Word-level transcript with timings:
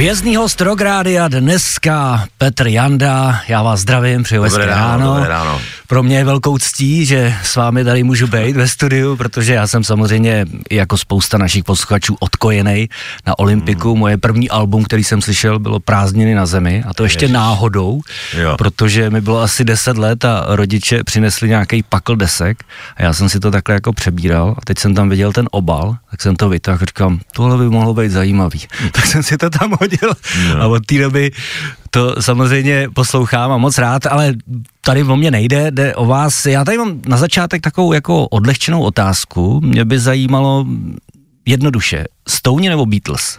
Hvězdný 0.00 0.36
host 0.36 0.60
Rográdia 0.60 1.28
dneska 1.28 2.24
Petr 2.38 2.66
Janda, 2.66 3.40
já 3.48 3.62
vás 3.62 3.80
zdravím, 3.80 4.22
přeju 4.22 4.42
hezké 4.42 4.66
ráno. 4.66 5.14
Dobré 5.14 5.28
ráno. 5.28 5.60
Pro 5.90 6.02
mě 6.02 6.16
je 6.16 6.24
velkou 6.24 6.58
ctí, 6.58 7.06
že 7.06 7.34
s 7.42 7.56
vámi 7.56 7.84
tady 7.84 8.02
můžu 8.02 8.26
být 8.26 8.56
ve 8.56 8.68
studiu, 8.68 9.16
protože 9.16 9.54
já 9.54 9.66
jsem 9.66 9.84
samozřejmě 9.84 10.46
jako 10.70 10.96
spousta 10.96 11.38
našich 11.38 11.64
posluchačů 11.64 12.16
odkojený 12.20 12.88
na 13.26 13.38
Olympiku. 13.38 13.90
Hmm. 13.90 13.98
Moje 13.98 14.16
první 14.16 14.50
album, 14.50 14.84
který 14.84 15.04
jsem 15.04 15.22
slyšel, 15.22 15.58
bylo 15.58 15.80
Prázdniny 15.80 16.34
na 16.34 16.46
zemi 16.46 16.84
a 16.88 16.94
to 16.94 17.02
ještě 17.02 17.24
Ježiš. 17.24 17.34
náhodou, 17.34 18.00
jo. 18.38 18.54
protože 18.58 19.10
mi 19.10 19.20
bylo 19.20 19.40
asi 19.40 19.64
10 19.64 19.98
let 19.98 20.24
a 20.24 20.44
rodiče 20.48 21.04
přinesli 21.04 21.48
nějaký 21.48 21.82
pakl 21.82 22.16
desek 22.16 22.64
a 22.96 23.02
já 23.02 23.12
jsem 23.12 23.28
si 23.28 23.40
to 23.40 23.50
takhle 23.50 23.74
jako 23.74 23.92
přebíral 23.92 24.54
a 24.58 24.60
teď 24.64 24.78
jsem 24.78 24.94
tam 24.94 25.08
viděl 25.08 25.32
ten 25.32 25.48
obal, 25.50 25.96
tak 26.10 26.22
jsem 26.22 26.36
to 26.36 26.48
vytáhl 26.48 26.78
a 26.82 26.86
říkám, 26.86 27.20
tohle 27.32 27.58
by 27.58 27.64
mohlo 27.64 27.94
být 27.94 28.10
zajímavý. 28.10 28.60
Tak 28.92 29.06
jsem 29.06 29.22
si 29.22 29.36
to 29.36 29.50
tam 29.50 29.74
hodil 29.80 30.12
no. 30.48 30.62
a 30.62 30.66
od 30.66 30.86
té 30.86 30.98
doby 30.98 31.32
to 31.90 32.22
samozřejmě 32.22 32.88
poslouchám 32.94 33.52
a 33.52 33.56
moc 33.56 33.78
rád, 33.78 34.06
ale 34.06 34.34
tady 34.80 35.04
o 35.04 35.16
mě 35.16 35.30
nejde, 35.30 35.70
jde 35.70 35.94
o 35.94 36.06
vás. 36.06 36.46
Já 36.46 36.64
tady 36.64 36.78
mám 36.78 37.00
na 37.06 37.16
začátek 37.16 37.62
takovou 37.62 37.92
jako 37.92 38.28
odlehčenou 38.28 38.82
otázku. 38.82 39.60
Mě 39.64 39.84
by 39.84 39.98
zajímalo 39.98 40.66
jednoduše, 41.46 42.04
Stouni 42.28 42.68
nebo 42.68 42.86
Beatles? 42.86 43.38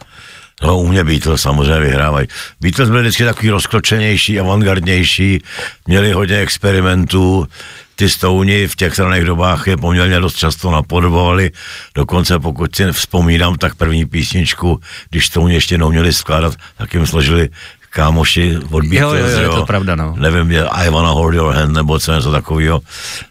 No, 0.63 0.79
u 0.79 0.87
mě 0.87 1.03
Beatles 1.03 1.41
samozřejmě 1.41 1.79
vyhrávají. 1.79 2.27
Beatles 2.61 2.89
byli 2.89 3.01
vždycky 3.01 3.23
takový 3.23 3.49
rozkročenější, 3.49 4.39
avantgardnější, 4.39 5.43
měli 5.88 6.11
hodně 6.11 6.38
experimentů, 6.38 7.47
ty 7.95 8.09
Stouni 8.09 8.67
v 8.67 8.75
těch 8.75 8.93
straných 8.93 9.25
dobách 9.25 9.67
je 9.67 9.77
poměrně 9.77 10.19
dost 10.19 10.38
často 10.38 10.71
napodobovali, 10.71 11.52
dokonce 11.95 12.39
pokud 12.39 12.75
si 12.75 12.91
vzpomínám, 12.91 13.57
tak 13.57 13.75
první 13.75 14.05
písničku, 14.05 14.79
když 15.09 15.25
Stouni 15.25 15.53
ještě 15.53 15.77
neuměli 15.77 16.13
skládat, 16.13 16.53
tak 16.77 16.93
jim 16.93 17.07
složili 17.07 17.49
kámoši 17.92 18.58
od 18.72 18.86
Beatles, 18.86 19.22
jo, 19.22 19.28
jo, 19.28 19.44
jo, 19.44 19.52
je 19.52 19.56
to 19.56 19.66
pravda, 19.66 19.95
no. 19.95 20.16
Nevím, 20.17 20.52
je 20.52 20.64
I 20.67 20.89
wanna 20.89 21.09
hold 21.09 21.34
your 21.34 21.56
hand, 21.56 21.75
nebo 21.75 22.00
co 22.00 22.14
něco 22.14 22.31
takového. 22.31 22.81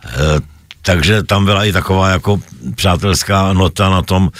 E, 0.05 0.41
takže 0.83 1.23
tam 1.23 1.45
byla 1.45 1.65
i 1.65 1.73
taková 1.73 2.11
jako 2.11 2.41
přátelská 2.75 3.53
nota 3.53 3.91
na 3.91 4.03
tom. 4.03 4.31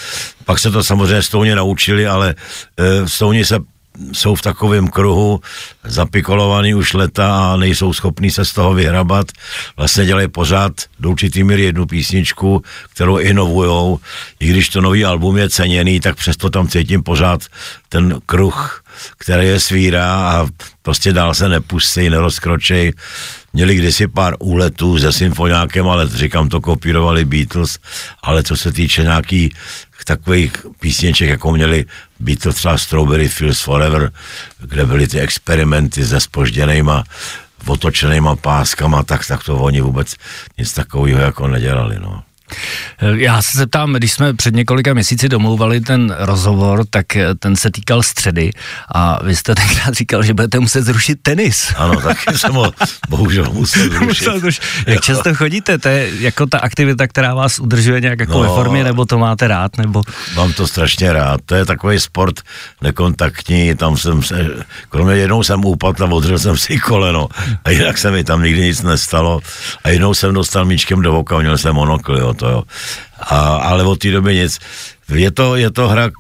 Pak 0.45 0.59
se 0.59 0.71
to 0.71 0.85
samozřejmě 0.85 1.23
Stouni 1.23 1.55
naučili, 1.55 2.07
ale 2.07 2.35
e, 2.77 3.09
Stouni 3.09 3.45
se 3.45 3.59
jsou 4.13 4.35
v 4.35 4.43
takovém 4.43 4.89
kruhu 4.89 5.41
zapikolovaný 5.85 6.75
už 6.75 6.93
leta 6.93 7.53
a 7.53 7.57
nejsou 7.57 7.93
schopní 7.93 8.31
se 8.31 8.45
z 8.45 8.53
toho 8.53 8.75
vyhrabat. 8.75 9.27
Vlastně 9.77 10.07
dělají 10.07 10.29
pořád 10.29 10.73
do 11.01 11.11
určitý 11.11 11.45
míry 11.45 11.63
jednu 11.63 11.87
písničku, 11.87 12.63
kterou 12.95 13.19
inovujou. 13.19 13.99
I 14.41 14.47
když 14.47 14.69
to 14.69 14.81
nový 14.81 15.05
album 15.05 15.37
je 15.37 15.51
ceněný, 15.51 16.01
tak 16.01 16.17
přesto 16.17 16.51
tam 16.51 16.69
cítím 16.69 17.03
pořád 17.03 17.41
ten 17.89 18.21
kruh, 18.27 18.85
který 19.19 19.47
je 19.47 19.61
svírá 19.61 20.15
a 20.17 20.47
prostě 20.83 21.13
dál 21.13 21.35
se 21.35 21.49
nepustí, 21.49 22.11
nerozkročej. 22.11 22.93
Měli 23.53 23.75
kdysi 23.75 24.09
pár 24.09 24.35
úletů 24.39 24.99
se 24.99 25.13
symfoniákem, 25.13 25.89
ale 25.89 26.09
říkám, 26.09 26.49
to 26.49 26.61
kopírovali 26.61 27.25
Beatles, 27.25 27.79
ale 28.23 28.43
co 28.43 28.57
se 28.57 28.73
týče 28.73 29.03
nějaký 29.03 29.55
takových 30.05 30.53
písniček, 30.81 31.29
jako 31.29 31.53
měli 31.53 31.85
být 32.21 32.43
to 32.43 32.53
třeba 32.53 32.79
Strawberry 32.79 33.29
Fields 33.29 33.61
Forever, 33.61 34.13
kde 34.59 34.87
byly 34.87 35.09
ty 35.09 35.21
experimenty 35.21 36.05
se 36.07 36.21
spožděnýma 36.21 37.05
otočenýma 37.67 38.37
páskama, 38.37 39.03
tak, 39.03 39.27
tak 39.27 39.45
to 39.45 39.59
oni 39.59 39.81
vůbec 39.81 40.15
nic 40.59 40.73
takového 40.73 41.21
jako 41.21 41.49
nedělali, 41.49 41.99
no. 42.01 42.23
Já 43.15 43.43
se 43.43 43.59
zeptám, 43.59 43.93
když 43.93 44.13
jsme 44.13 44.35
před 44.35 44.55
několika 44.55 44.95
měsíci 44.95 45.29
domlouvali 45.29 45.81
ten 45.81 46.17
rozhovor, 46.19 46.85
tak 46.91 47.07
ten 47.39 47.57
se 47.57 47.71
týkal 47.71 48.03
středy 48.03 48.51
a 48.95 49.25
vy 49.25 49.37
jste 49.37 49.55
tenkrát 49.55 49.95
říkal, 49.95 50.23
že 50.23 50.35
budete 50.35 50.61
muset 50.61 50.83
zrušit 50.83 51.19
tenis. 51.23 51.73
Ano, 51.77 52.01
taky 52.01 52.39
jsem 52.39 52.55
ho 52.55 52.73
bohužel 53.09 53.47
musel 53.53 54.41
zrušit. 54.41 54.63
Jak 54.87 55.01
často 55.01 55.35
chodíte? 55.35 55.79
To 55.79 55.89
je 55.89 56.11
jako 56.21 56.47
ta 56.47 56.59
aktivita, 56.59 57.07
která 57.07 57.35
vás 57.35 57.59
udržuje 57.59 58.01
nějak 58.01 58.21
jako 58.21 58.33
no, 58.33 58.41
ve 58.41 58.49
formě, 58.49 58.85
nebo 58.85 59.05
to 59.05 59.19
máte 59.19 59.49
rád? 59.49 59.79
Nebo... 59.79 60.03
Mám 60.37 60.53
to 60.53 60.67
strašně 60.67 61.13
rád. 61.13 61.41
To 61.47 61.55
je 61.55 61.65
takový 61.65 62.01
sport 62.01 62.41
nekontaktní, 62.83 63.75
tam 63.75 63.97
jsem 63.97 64.23
se, 64.23 64.47
kromě 64.89 65.15
jednou 65.15 65.43
jsem 65.43 65.65
upadl 65.65 66.05
a 66.05 66.11
odřel 66.11 66.39
jsem 66.39 66.57
si 66.57 66.79
koleno 66.79 67.29
a 67.65 67.71
jinak 67.71 67.99
se 67.99 68.11
mi 68.11 68.25
tam 68.25 68.43
nikdy 68.43 68.61
nic 68.61 68.83
nestalo 68.83 69.41
a 69.85 69.89
jednou 69.89 70.15
jsem 70.15 70.35
dostal 70.35 70.65
míčkem 70.65 71.03
do 71.03 71.13
voka, 71.13 71.39
měl 71.39 71.59
jsem 71.59 71.75
monokl, 71.75 72.17
jo 72.17 72.35
to 72.41 72.49
jo. 72.49 72.63
A, 73.21 73.37
ale 73.57 73.85
od 73.85 73.99
té 74.01 74.11
doby 74.11 74.35
nic. 74.35 74.59
Je 75.15 75.31
to, 75.31 75.57
je 75.57 75.71
to 75.71 75.89
hra 75.89 76.11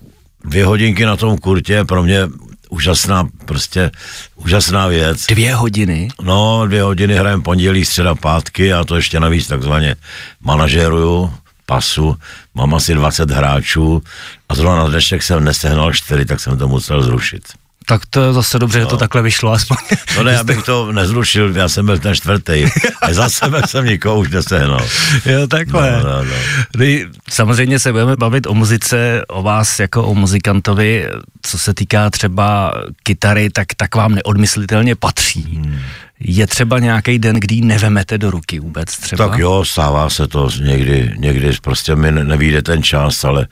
dvě 0.44 0.64
hodinky 0.64 1.04
na 1.04 1.16
tom 1.16 1.38
kurtě, 1.38 1.84
pro 1.84 2.02
mě 2.02 2.28
úžasná, 2.68 3.28
prostě 3.44 3.90
úžasná 4.36 4.86
věc. 4.86 5.26
Dvě 5.26 5.54
hodiny? 5.54 6.08
No, 6.22 6.66
dvě 6.66 6.82
hodiny 6.82 7.14
hrajem 7.14 7.42
pondělí, 7.42 7.84
středa, 7.84 8.14
pátky 8.14 8.72
a 8.72 8.84
to 8.84 8.96
ještě 8.96 9.20
navíc 9.20 9.46
takzvaně 9.48 9.96
manažeruju 10.40 11.32
pasu, 11.66 12.16
mám 12.54 12.74
asi 12.74 12.94
20 12.94 13.30
hráčů 13.30 14.02
a 14.48 14.54
zrovna 14.54 14.78
na 14.82 14.88
dnešek 14.88 15.22
jsem 15.22 15.44
nesehnal 15.44 15.92
čtyři, 15.92 16.24
tak 16.24 16.40
jsem 16.40 16.58
to 16.58 16.68
musel 16.68 17.02
zrušit. 17.02 17.42
Tak 17.90 18.06
to 18.10 18.22
je 18.22 18.32
zase 18.32 18.58
dobře, 18.58 18.78
no. 18.78 18.84
že 18.84 18.86
to 18.86 18.94
no. 18.94 18.98
takhle 18.98 19.22
vyšlo 19.22 19.52
aspoň. 19.52 19.76
No 20.16 20.22
ne, 20.22 20.38
abych 20.38 20.62
to 20.62 20.92
nezrušil, 20.92 21.56
já 21.56 21.68
jsem 21.68 21.86
byl 21.86 21.98
ten 21.98 22.14
čtvrtý. 22.14 22.66
A 23.02 23.12
za 23.12 23.28
sebe 23.28 23.62
jsem 23.66 23.84
nikoho 23.84 24.18
už 24.18 24.30
nesehnal. 24.30 24.86
Jo, 25.26 25.46
takhle. 25.46 25.92
No, 25.92 26.10
no, 26.10 26.24
no. 26.24 26.86
Samozřejmě 27.30 27.78
se 27.78 27.92
budeme 27.92 28.16
bavit 28.16 28.46
o 28.46 28.54
muzice, 28.54 29.22
o 29.28 29.42
vás 29.42 29.80
jako 29.80 30.04
o 30.04 30.14
muzikantovi, 30.14 31.08
co 31.42 31.58
se 31.58 31.74
týká 31.74 32.10
třeba 32.10 32.74
kytary, 33.02 33.50
tak, 33.50 33.66
tak 33.76 33.94
vám 33.94 34.14
neodmyslitelně 34.14 34.94
patří. 34.96 35.42
Hmm. 35.42 35.78
Je 36.24 36.46
třeba 36.46 36.78
nějaký 36.78 37.18
den, 37.18 37.36
kdy 37.36 37.54
ji 37.54 37.60
nevemete 37.60 38.18
do 38.18 38.30
ruky 38.30 38.60
vůbec 38.60 38.96
třeba? 38.98 39.28
Tak 39.28 39.38
jo, 39.38 39.64
stává 39.64 40.10
se 40.10 40.26
to 40.26 40.48
někdy, 40.62 41.14
někdy 41.16 41.52
prostě 41.62 41.96
mi 41.96 42.12
nevíde 42.12 42.62
ten 42.62 42.82
čas, 42.82 43.24
ale 43.24 43.46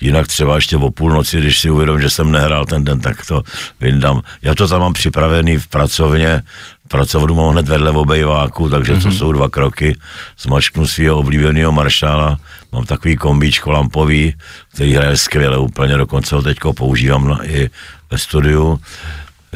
jinak 0.00 0.26
třeba 0.26 0.54
ještě 0.54 0.76
o 0.76 0.90
půlnoci, 0.90 1.38
když 1.38 1.60
si 1.60 1.70
uvědomím, 1.70 2.02
že 2.02 2.10
jsem 2.10 2.32
nehrál 2.32 2.66
ten 2.66 2.84
den, 2.84 3.00
tak 3.00 3.26
to 3.26 3.42
vyndám. 3.80 4.22
Já 4.42 4.54
to 4.54 4.68
tam 4.68 4.80
mám 4.80 4.92
připravený 4.92 5.56
v 5.56 5.66
pracovně, 5.66 6.42
pracovnu 6.88 7.34
mám 7.34 7.52
hned 7.52 7.68
vedle 7.68 7.90
obejváku, 7.90 8.68
takže 8.68 8.94
mm-hmm. 8.94 9.02
to 9.02 9.10
jsou 9.12 9.32
dva 9.32 9.48
kroky. 9.48 9.96
Zmačknu 10.40 10.86
svého 10.86 11.18
oblíbeného 11.18 11.72
maršála, 11.72 12.38
mám 12.72 12.84
takový 12.84 13.16
kombíčko 13.16 13.70
lampový, 13.70 14.34
který 14.74 14.92
hraje 14.92 15.16
skvěle 15.16 15.58
úplně, 15.58 15.96
dokonce 15.96 16.34
ho 16.34 16.42
teďko 16.42 16.72
používám 16.72 17.28
na, 17.28 17.38
i 17.44 17.70
ve 18.10 18.18
studiu 18.18 18.80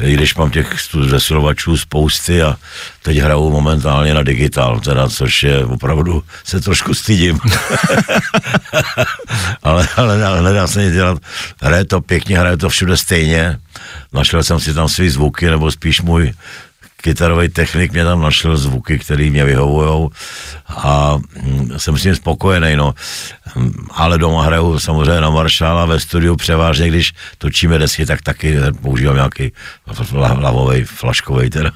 i 0.01 0.13
když 0.13 0.35
mám 0.35 0.51
těch 0.51 0.75
zesilovačů 1.09 1.77
spousty 1.77 2.41
a 2.41 2.57
teď 3.01 3.17
hraju 3.17 3.49
momentálně 3.49 4.13
na 4.13 4.23
digitál, 4.23 4.79
teda, 4.79 5.09
což 5.09 5.43
je 5.43 5.65
opravdu, 5.65 6.23
se 6.43 6.61
trošku 6.61 6.93
stydím. 6.93 7.39
ale, 9.63 9.87
ale, 9.95 10.25
ale 10.25 10.41
nedá 10.41 10.67
se 10.67 10.83
nic 10.83 10.93
dělat. 10.93 11.17
Hraje 11.61 11.85
to 11.85 12.01
pěkně, 12.01 12.39
hraje 12.39 12.57
to 12.57 12.69
všude 12.69 12.97
stejně. 12.97 13.59
Našel 14.13 14.43
jsem 14.43 14.59
si 14.59 14.73
tam 14.73 14.89
svý 14.89 15.09
zvuky, 15.09 15.49
nebo 15.49 15.71
spíš 15.71 16.01
můj 16.01 16.33
kytarový 17.03 17.49
technik 17.49 17.91
mě 17.91 18.03
tam 18.03 18.21
našel 18.21 18.57
zvuky, 18.57 18.99
které 18.99 19.29
mě 19.29 19.45
vyhovují 19.45 20.09
a 20.69 21.17
hm, 21.41 21.69
jsem 21.77 21.97
s 21.97 22.01
tím 22.01 22.15
spokojený, 22.15 22.75
no. 22.75 22.93
Hm, 23.55 23.87
ale 23.91 24.17
doma 24.17 24.43
hraju 24.43 24.79
samozřejmě 24.79 25.21
na 25.21 25.29
Maršála 25.29 25.85
ve 25.85 25.99
studiu 25.99 26.35
převážně, 26.35 26.87
když 26.87 27.13
točíme 27.37 27.77
desky, 27.77 28.05
tak 28.05 28.21
taky 28.21 28.57
používám 28.81 29.15
nějaký 29.15 29.51
lavový, 30.13 30.83
flaškový 30.83 31.49
teda. 31.49 31.71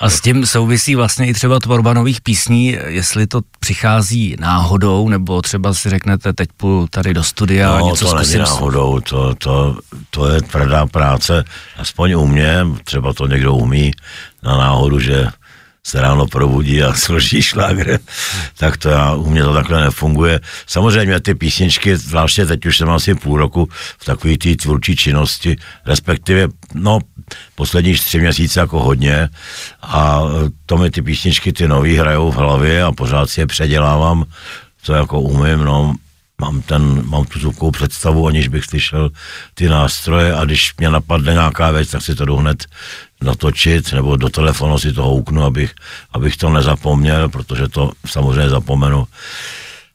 A 0.00 0.10
s 0.10 0.20
tím 0.20 0.46
souvisí 0.46 0.94
vlastně 0.94 1.26
i 1.26 1.34
třeba 1.34 1.60
tvorba 1.60 1.92
nových 1.92 2.20
písní, 2.20 2.78
jestli 2.86 3.26
to 3.26 3.40
přichází 3.60 4.36
náhodou, 4.40 5.08
nebo 5.08 5.42
třeba 5.42 5.74
si 5.74 5.90
řeknete, 5.90 6.32
teď 6.32 6.48
půjdu 6.56 6.86
tady 6.86 7.14
do 7.14 7.22
studia 7.22 7.68
no, 7.68 7.74
a 7.76 7.80
něco 7.80 8.04
to 8.04 8.10
zkusím. 8.10 8.38
není 8.38 8.50
náhodou, 8.50 9.00
to, 9.00 9.34
to, 9.34 9.78
to 10.10 10.28
je 10.28 10.42
tvrdá 10.42 10.86
práce, 10.86 11.44
aspoň 11.76 12.12
u 12.12 12.26
mě, 12.26 12.66
třeba 12.84 13.12
to 13.12 13.26
někdo 13.26 13.54
umí, 13.54 13.92
na 14.42 14.56
náhodu, 14.56 15.00
že 15.00 15.26
se 15.86 16.00
ráno 16.00 16.26
probudí 16.26 16.82
a 16.82 16.94
složí 17.06 17.42
šlágr, 17.42 17.98
tak 18.58 18.76
to 18.76 18.88
já, 18.88 19.14
u 19.14 19.30
mě 19.30 19.42
to 19.42 19.52
takhle 19.52 19.80
nefunguje. 19.80 20.40
Samozřejmě 20.66 21.20
ty 21.20 21.34
písničky, 21.34 21.96
zvláště 21.96 22.46
teď 22.46 22.66
už 22.66 22.78
jsem 22.78 22.90
asi 22.90 23.14
půl 23.14 23.38
roku 23.38 23.68
v 23.98 24.04
takové 24.04 24.38
té 24.38 24.56
tvůrčí 24.56 24.96
činnosti, 24.96 25.56
respektive, 25.86 26.48
no, 26.74 26.98
poslední 27.54 27.94
tři 27.94 28.20
měsíce 28.20 28.60
jako 28.60 28.82
hodně 28.82 29.28
a 29.82 30.22
to 30.66 30.76
mi 30.76 30.90
ty 30.90 31.02
písničky, 31.02 31.52
ty 31.52 31.68
nový 31.68 31.96
hrajou 31.96 32.30
v 32.30 32.36
hlavě 32.36 32.82
a 32.82 32.92
pořád 32.92 33.30
si 33.30 33.40
je 33.40 33.46
předělávám, 33.46 34.24
co 34.82 34.94
jako 34.94 35.20
umím, 35.20 35.58
no, 35.58 35.94
mám, 36.40 36.62
ten, 36.62 37.02
mám 37.06 37.24
tu 37.24 37.38
zvukovou 37.38 37.70
představu, 37.70 38.26
aniž 38.26 38.48
bych 38.48 38.64
slyšel 38.64 39.10
ty 39.54 39.68
nástroje 39.68 40.34
a 40.34 40.44
když 40.44 40.72
mě 40.78 40.90
napadne 40.90 41.32
nějaká 41.32 41.70
věc, 41.70 41.90
tak 41.90 42.02
si 42.02 42.14
to 42.14 42.24
jdu 42.24 42.36
hned 42.36 42.64
natočit 43.22 43.92
nebo 43.92 44.16
do 44.16 44.28
telefonu 44.28 44.78
si 44.78 44.92
to 44.92 45.02
houknu, 45.02 45.44
abych, 45.44 45.74
abych 46.12 46.36
to 46.36 46.50
nezapomněl, 46.50 47.28
protože 47.28 47.68
to 47.68 47.92
samozřejmě 48.06 48.48
zapomenu. 48.48 49.06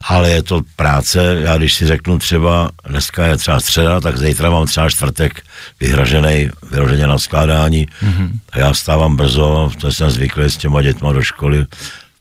ale 0.02 0.30
je 0.30 0.44
to 0.44 0.62
práce, 0.76 1.38
já 1.42 1.58
když 1.58 1.74
si 1.74 1.88
řeknu 1.88 2.20
třeba, 2.20 2.72
dneska 2.90 3.26
je 3.26 3.38
třeba 3.38 3.60
středa, 3.60 4.02
tak 4.02 4.18
zítra 4.18 4.50
mám 4.50 4.66
třeba 4.66 4.90
čtvrtek 4.90 5.42
vyhražený, 5.80 6.50
vyhraženě 6.72 7.08
na 7.08 7.18
skládání 7.18 7.86
mm-hmm. 7.86 8.30
a 8.52 8.60
já 8.60 8.74
stávám 8.74 9.16
brzo, 9.16 9.72
to 9.82 9.92
jsem 9.92 10.10
zvyklý 10.10 10.44
s 10.44 10.58
těma 10.58 10.82
dětma 10.82 11.14
do 11.14 11.22
školy, 11.22 11.66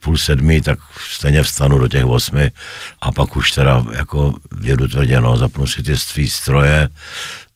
půl 0.00 0.16
sedmi, 0.16 0.60
tak 0.60 0.78
stejně 1.10 1.42
vstanu 1.42 1.78
do 1.78 1.88
těch 1.88 2.04
osmi 2.04 2.50
a 3.00 3.12
pak 3.12 3.36
už 3.36 3.52
teda 3.52 3.84
jako 3.92 4.34
jedu 4.62 4.88
tvrdě, 4.88 5.20
no, 5.20 5.36
zapnu 5.36 5.66
si 5.66 5.82
ty 5.82 5.96
svý 5.96 6.30
stroje, 6.30 6.88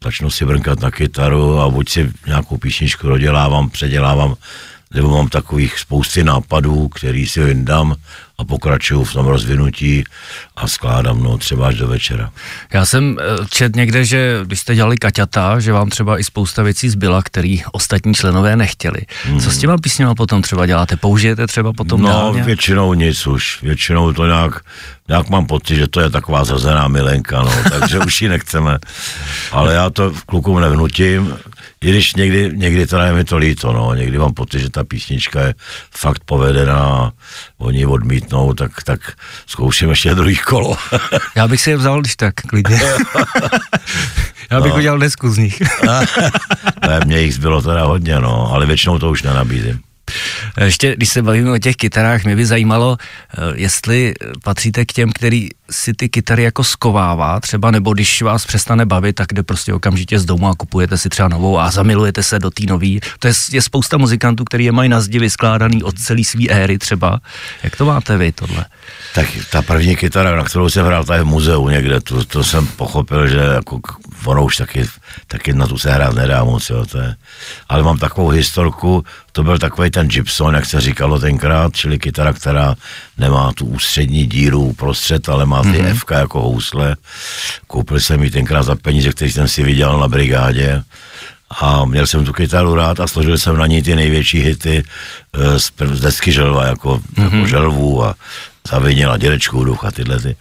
začnu 0.05 0.31
si 0.31 0.45
brnkat 0.45 0.81
na 0.81 0.91
kytaru 0.91 1.61
a 1.61 1.69
buď 1.69 1.89
si 1.89 2.13
nějakou 2.27 2.59
písničku 2.59 3.09
dodělávám, 3.09 3.71
předělávám, 3.71 4.35
nebo 4.95 5.09
mám 5.09 5.29
takových 5.29 5.79
spousty 5.79 6.25
nápadů, 6.25 6.89
který 6.89 7.27
si 7.27 7.45
vyndám 7.45 7.95
a 8.39 8.45
pokračuju 8.45 9.05
v 9.05 9.13
tom 9.13 9.27
rozvinutí 9.27 10.05
a 10.57 10.69
skládám 10.69 11.23
no 11.23 11.39
třeba 11.39 11.69
až 11.69 11.75
do 11.75 11.89
večera. 11.89 12.31
Já 12.73 12.85
jsem 12.85 13.17
eh, 13.21 13.47
čet 13.51 13.77
někde, 13.77 14.05
že 14.05 14.41
když 14.45 14.61
jste 14.61 14.75
dělali 14.75 14.97
Kaťata, 14.97 15.61
že 15.61 15.73
vám 15.73 15.91
třeba 15.91 16.19
i 16.19 16.25
spousta 16.25 16.63
věcí 16.63 16.89
zbyla, 16.89 17.23
který 17.23 17.63
ostatní 17.73 18.15
členové 18.15 18.57
nechtěli. 18.57 19.01
Hmm. 19.25 19.41
Co 19.41 19.51
s 19.51 19.59
těma 19.59 19.79
písněma 19.79 20.15
potom 20.15 20.43
třeba 20.43 20.67
děláte? 20.67 20.97
Použijete 20.97 21.47
třeba 21.47 21.73
potom 21.73 22.03
No 22.03 22.09
dál 22.09 22.33
většinou 22.33 22.95
nic 22.95 23.27
už. 23.27 23.63
Většinou 23.63 24.13
to 24.13 24.27
nějak, 24.27 24.61
nějak 25.09 25.29
mám 25.29 25.47
pocit, 25.47 25.77
že 25.77 25.89
to 25.89 26.01
je 26.01 26.11
taková 26.11 26.45
zazená 26.45 26.89
milenka, 26.89 27.43
no, 27.43 27.53
takže 27.71 27.99
už 27.99 28.23
ji 28.23 28.29
nechceme. 28.29 28.79
Ale 29.53 29.75
já 29.75 29.91
to 29.91 30.13
klukům 30.27 30.61
nevnutím, 30.61 31.35
i 31.85 31.91
když 31.91 32.15
někdy, 32.15 32.51
někdy 32.55 32.87
to 32.87 32.99
je 32.99 33.13
mi 33.13 33.25
to 33.25 33.37
líto, 33.37 33.73
no, 33.73 33.95
někdy 33.95 34.19
mám 34.19 34.35
pocit, 34.35 34.61
že 34.61 34.71
ta 34.71 34.85
písnička 34.85 35.41
je 35.41 35.55
fakt 35.97 36.25
povedená 36.25 36.79
a 36.79 37.13
oni 37.59 37.87
odmítnou, 37.87 38.55
tak, 38.55 38.83
tak 38.83 39.01
zkouším 39.47 39.91
ještě 39.91 40.15
druhý 40.15 40.37
kolo. 40.37 40.77
Já 41.37 41.49
bych 41.49 41.61
si 41.61 41.71
je 41.71 41.77
vzal, 41.77 42.01
když 42.01 42.17
tak, 42.17 42.35
klidně. 42.35 42.81
Já 44.51 44.61
bych 44.61 44.73
no. 44.73 44.79
udělal 44.79 44.99
desku 44.99 45.31
z 45.31 45.39
nich. 45.39 45.63
ne, 46.89 47.01
mě 47.05 47.21
jich 47.21 47.35
zbylo 47.35 47.63
teda 47.63 47.85
hodně, 47.85 48.21
no, 48.21 48.53
ale 48.53 48.67
většinou 48.67 48.99
to 48.99 49.11
už 49.11 49.23
nenabízím. 49.23 49.81
Ještě, 50.65 50.97
když 50.97 51.09
se 51.09 51.23
bavíme 51.23 51.51
o 51.51 51.59
těch 51.59 51.77
kytarách, 51.77 52.25
mě 52.25 52.37
by 52.37 52.47
zajímalo, 52.47 52.97
eh, 52.99 53.41
jestli 53.55 54.15
patříte 54.45 54.85
k 54.85 54.93
těm, 54.93 55.13
který 55.13 55.49
si 55.71 55.95
ty 55.95 56.09
kytary 56.09 56.43
jako 56.43 56.65
skovává, 56.65 57.41
třeba, 57.41 57.71
nebo 57.71 57.95
když 57.95 58.23
vás 58.23 58.47
přestane 58.47 58.87
bavit, 58.87 59.13
tak 59.13 59.33
jde 59.33 59.43
prostě 59.43 59.75
okamžitě 59.75 60.19
z 60.19 60.25
domu 60.25 60.49
a 60.49 60.55
kupujete 60.55 60.99
si 60.99 61.09
třeba 61.09 61.29
novou 61.29 61.59
a 61.59 61.71
zamilujete 61.71 62.23
se 62.23 62.39
do 62.39 62.51
té 62.51 62.63
nový. 62.67 63.01
To 63.19 63.29
je, 63.29 63.35
je 63.53 63.63
spousta 63.63 63.97
muzikantů, 63.97 64.45
který 64.45 64.65
je 64.65 64.73
mají 64.73 64.89
na 64.89 65.01
zdi 65.01 65.19
vyskládaný 65.19 65.83
od 65.83 65.99
celé 65.99 66.25
své 66.25 66.49
éry 66.49 66.79
třeba. 66.79 67.21
Jak 67.63 67.77
to 67.77 67.85
máte 67.85 68.17
vy, 68.17 68.33
tohle? 68.33 68.65
Tak 69.15 69.27
ta 69.51 69.63
první 69.63 69.97
kytara, 69.97 70.37
na 70.37 70.45
kterou 70.45 70.69
jsem 70.69 70.87
hrál, 70.87 71.05
ta 71.05 71.17
je 71.17 71.23
v 71.23 71.27
muzeu 71.27 71.69
někde, 71.69 72.01
to, 72.01 72.25
to 72.25 72.45
jsem 72.45 72.67
pochopil, 72.67 73.29
že 73.29 73.39
jako 73.39 73.81
ono 74.25 74.45
už 74.45 74.57
taky, 74.57 74.89
taky 75.27 75.53
na 75.53 75.67
tu 75.67 75.79
se 75.79 75.91
hrát 75.91 76.15
nedá 76.15 76.45
moc, 76.45 76.71
jo, 76.71 76.87
to 76.87 76.99
je. 76.99 77.17
Ale 77.69 77.83
mám 77.83 77.99
takovou 77.99 78.29
historku, 78.29 79.05
to 79.33 79.43
byl 79.43 79.59
takový 79.59 79.91
ten 79.91 80.04
Gibson, 80.07 80.55
jak 80.55 80.67
se 80.67 80.81
říkalo 80.81 81.19
tenkrát, 81.19 81.77
čili 81.77 81.99
kytara, 81.99 82.33
která 82.33 82.75
nemá 83.19 83.53
tu 83.53 83.67
ústřední 83.67 84.27
díru 84.27 84.61
uprostřed, 84.63 85.29
ale 85.29 85.47
má 85.47 85.63
ty 85.63 85.69
mm-hmm. 85.69 85.95
FK 85.95 86.11
jako 86.11 86.41
housle. 86.41 86.97
Koupil 87.67 88.01
jsem 88.01 88.23
ji 88.23 88.31
tenkrát 88.31 88.63
za 88.63 88.75
peníze, 88.75 89.13
který 89.13 89.33
jsem 89.33 89.49
si 89.49 89.63
viděl 89.63 89.99
na 89.99 90.09
brigádě 90.09 90.83
a 91.61 91.85
měl 91.85 92.07
jsem 92.07 92.25
tu 92.25 92.33
kytaru 92.33 92.75
rád 92.75 93.01
a 93.01 93.07
složil 93.07 93.39
jsem 93.39 93.57
na 93.57 93.67
ní 93.67 93.83
ty 93.83 93.97
největší 93.97 94.41
hity 94.41 94.85
eh, 95.35 95.61
z, 95.61 95.73
z 95.93 96.01
desky 96.01 96.33
želva, 96.33 96.67
jako, 96.67 96.97
mm-hmm. 96.99 97.35
jako 97.35 97.47
želvu 97.47 98.05
a 98.05 98.15
zavinila 98.71 99.17
dědečku 99.17 99.65
duch 99.65 99.85
a 99.85 99.91
tyhle 99.91 100.21
ty. 100.21 100.37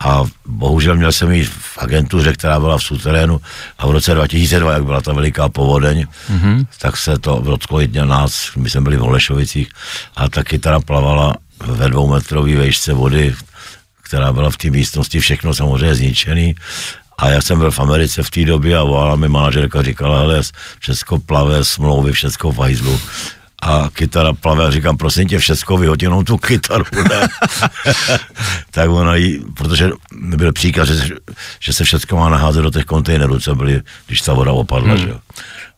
A 0.00 0.24
bohužel 0.46 0.96
měl 0.96 1.12
jsem 1.12 1.32
ji 1.32 1.44
v 1.44 1.78
agentuře, 1.78 2.32
která 2.32 2.60
byla 2.60 2.78
v 2.78 2.82
suterénu 2.82 3.40
a 3.78 3.86
v 3.86 3.90
roce 3.90 4.14
2002, 4.14 4.72
jak 4.72 4.84
byla 4.84 5.00
ta 5.00 5.12
veliká 5.12 5.48
povodeň, 5.48 6.06
mm-hmm. 6.30 6.66
tak 6.78 6.96
se 6.96 7.18
to 7.18 7.40
dotklo 7.44 7.80
i 7.80 7.88
nás, 8.04 8.50
my 8.56 8.70
jsme 8.70 8.80
byli 8.80 8.96
v 8.96 9.00
Holešovicích 9.00 9.68
a 10.16 10.28
ta 10.28 10.44
kytara 10.44 10.80
plavala 10.80 11.34
ve 11.66 11.88
dvoumetrové 11.88 12.56
vejšce 12.56 12.92
vody, 12.92 13.34
která 14.02 14.32
byla 14.32 14.50
v 14.50 14.56
té 14.56 14.70
místnosti, 14.70 15.20
všechno 15.20 15.54
samozřejmě 15.54 15.94
zničený. 15.94 16.54
A 17.18 17.28
já 17.28 17.42
jsem 17.42 17.58
byl 17.58 17.70
v 17.70 17.80
Americe 17.80 18.22
v 18.22 18.30
té 18.30 18.44
době 18.44 18.78
a 18.78 18.84
volala 18.84 19.16
mi 19.16 19.28
manažerka, 19.28 19.82
říkala, 19.82 20.18
hele, 20.18 20.42
všechno 20.78 21.18
plave, 21.18 21.64
smlouvy, 21.64 22.12
všechno 22.12 22.52
v 22.52 22.58
hajzlu 22.58 23.00
a 23.66 23.90
kytara 23.92 24.32
plave 24.32 24.64
a 24.64 24.70
říkám, 24.70 24.96
prosím 24.96 25.28
tě, 25.28 25.38
všecko 25.38 25.82
jenom 26.02 26.24
tu 26.24 26.38
kytaru, 26.38 26.84
ne? 26.94 27.28
tak 28.70 28.90
ona 28.90 29.14
jí, 29.14 29.44
protože 29.54 29.90
byl 30.12 30.52
příkaz, 30.52 30.88
že, 30.88 31.14
že 31.60 31.72
se 31.72 31.84
všechno 31.84 32.18
má 32.18 32.28
naházet 32.28 32.62
do 32.62 32.70
těch 32.70 32.84
kontejnerů, 32.84 33.40
co 33.40 33.54
byly, 33.54 33.82
když 34.06 34.20
ta 34.20 34.34
voda 34.34 34.52
opadla, 34.52 34.94
hmm. 34.94 34.98
že 34.98 35.08
jo. 35.08 35.18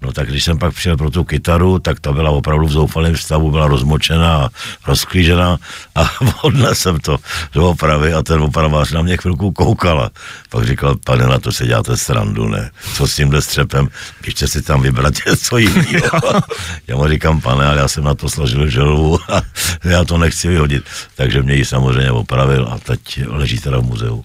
No 0.01 0.13
tak 0.13 0.29
když 0.29 0.45
jsem 0.45 0.59
pak 0.59 0.75
přijel 0.75 0.97
pro 0.97 1.11
tu 1.11 1.25
kytaru, 1.25 1.79
tak 1.79 2.01
ta 2.01 2.13
byla 2.13 2.31
opravdu 2.31 2.67
v 2.67 2.73
zoufalém 2.73 3.17
stavu, 3.17 3.51
byla 3.51 3.67
rozmočená, 3.67 4.49
rozklížená 4.87 5.59
a 5.95 6.11
odnesl 6.43 6.75
jsem 6.75 7.01
to 7.01 7.19
do 7.53 7.71
opravy 7.71 8.15
a 8.15 8.23
ten 8.23 8.43
opravář 8.43 8.93
na 8.93 9.03
mě 9.03 9.17
chvilku 9.17 9.53
koukala. 9.53 10.11
Pak 10.51 10.67
říkal, 10.67 10.97
pane, 11.05 11.27
na 11.27 11.39
to 11.39 11.53
se 11.53 11.67
děláte 11.67 11.97
srandu, 11.97 12.49
ne? 12.49 12.71
Co 12.95 13.07
s 13.07 13.17
tímhle 13.17 13.43
střepem? 13.43 13.89
Běžte 14.23 14.49
si 14.49 14.63
tam 14.63 14.83
vybrat 14.83 15.15
něco 15.27 15.59
jiného. 15.59 16.21
já 16.87 16.97
mu 16.97 17.09
říkám, 17.09 17.41
pane, 17.41 17.67
ale 17.67 17.79
já 17.79 17.89
jsem 17.89 18.05
na 18.05 18.15
to 18.15 18.29
složil 18.29 18.71
želvu 18.71 19.19
a 19.33 19.43
já 19.85 20.05
to 20.05 20.19
nechci 20.19 20.49
vyhodit. 20.49 20.85
Takže 21.15 21.43
mě 21.43 21.55
ji 21.55 21.65
samozřejmě 21.65 22.11
opravil 22.11 22.69
a 22.73 22.79
teď 22.79 23.21
leží 23.27 23.59
teda 23.59 23.79
v 23.79 23.85
muzeu. 23.85 24.25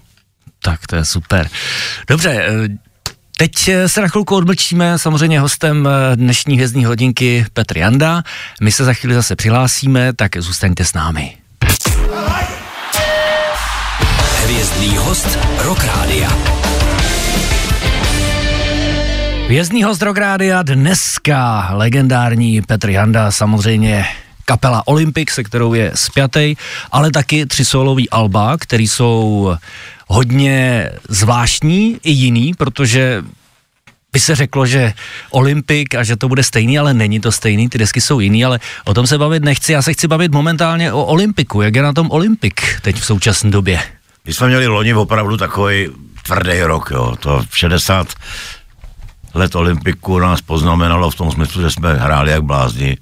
Tak 0.62 0.86
to 0.86 0.96
je 0.96 1.04
super. 1.04 1.48
Dobře, 2.08 2.46
Teď 3.36 3.68
eh, 3.68 3.88
se 3.88 4.00
na 4.00 4.08
chvilku 4.08 4.36
odmlčíme, 4.36 4.98
samozřejmě 4.98 5.40
hostem 5.40 5.88
eh, 5.88 6.16
dnešní 6.16 6.54
hvězdní 6.54 6.84
hodinky 6.84 7.46
Petr 7.52 7.78
Janda. 7.78 8.22
My 8.60 8.72
se 8.72 8.84
za 8.84 8.92
chvíli 8.92 9.14
zase 9.14 9.36
přihlásíme, 9.36 10.12
tak 10.12 10.36
zůstaňte 10.36 10.84
s 10.84 10.92
námi. 10.92 11.36
Hvězdný 14.44 14.96
host 14.96 15.38
Rock 15.58 15.84
Rádia. 15.84 16.30
Hvězdný 19.46 19.82
host 19.82 20.02
Rock 20.02 20.18
Rádia 20.18 20.62
dneska 20.62 21.68
legendární 21.72 22.62
Petr 22.62 22.90
Janda, 22.90 23.30
samozřejmě 23.30 24.06
kapela 24.44 24.86
Olympic, 24.86 25.30
se 25.30 25.44
kterou 25.44 25.74
je 25.74 25.92
spjatej, 25.94 26.56
ale 26.92 27.10
taky 27.10 27.46
tři 27.46 27.64
solový 27.64 28.10
alba, 28.10 28.56
které 28.58 28.82
jsou 28.82 29.56
hodně 30.08 30.90
zvláštní 31.08 31.98
i 32.02 32.10
jiný, 32.10 32.54
protože 32.54 33.22
by 34.12 34.20
se 34.20 34.34
řeklo, 34.34 34.66
že 34.66 34.92
Olympik 35.30 35.94
a 35.94 36.04
že 36.04 36.16
to 36.16 36.28
bude 36.28 36.42
stejný, 36.42 36.78
ale 36.78 36.94
není 36.94 37.20
to 37.20 37.32
stejný, 37.32 37.68
ty 37.68 37.78
desky 37.78 38.00
jsou 38.00 38.20
jiný, 38.20 38.44
ale 38.44 38.60
o 38.84 38.94
tom 38.94 39.06
se 39.06 39.18
bavit 39.18 39.42
nechci, 39.42 39.72
já 39.72 39.82
se 39.82 39.92
chci 39.92 40.08
bavit 40.08 40.32
momentálně 40.32 40.92
o 40.92 41.04
Olympiku, 41.04 41.62
jak 41.62 41.76
je 41.76 41.82
na 41.82 41.92
tom 41.92 42.10
Olympik 42.10 42.62
teď 42.82 42.96
v 42.96 43.04
současné 43.04 43.50
době. 43.50 43.80
My 44.24 44.34
jsme 44.34 44.46
měli 44.46 44.66
loni 44.66 44.94
opravdu 44.94 45.36
takový 45.36 45.88
tvrdý 46.22 46.60
rok, 46.60 46.90
jo, 46.90 47.16
to 47.20 47.44
60 47.52 48.14
let 49.34 49.54
Olympiku 49.54 50.18
nás 50.18 50.40
poznamenalo 50.40 51.10
v 51.10 51.14
tom 51.14 51.30
smyslu, 51.30 51.62
že 51.62 51.70
jsme 51.70 51.94
hráli 51.94 52.30
jak 52.30 52.42
blázni. 52.42 52.96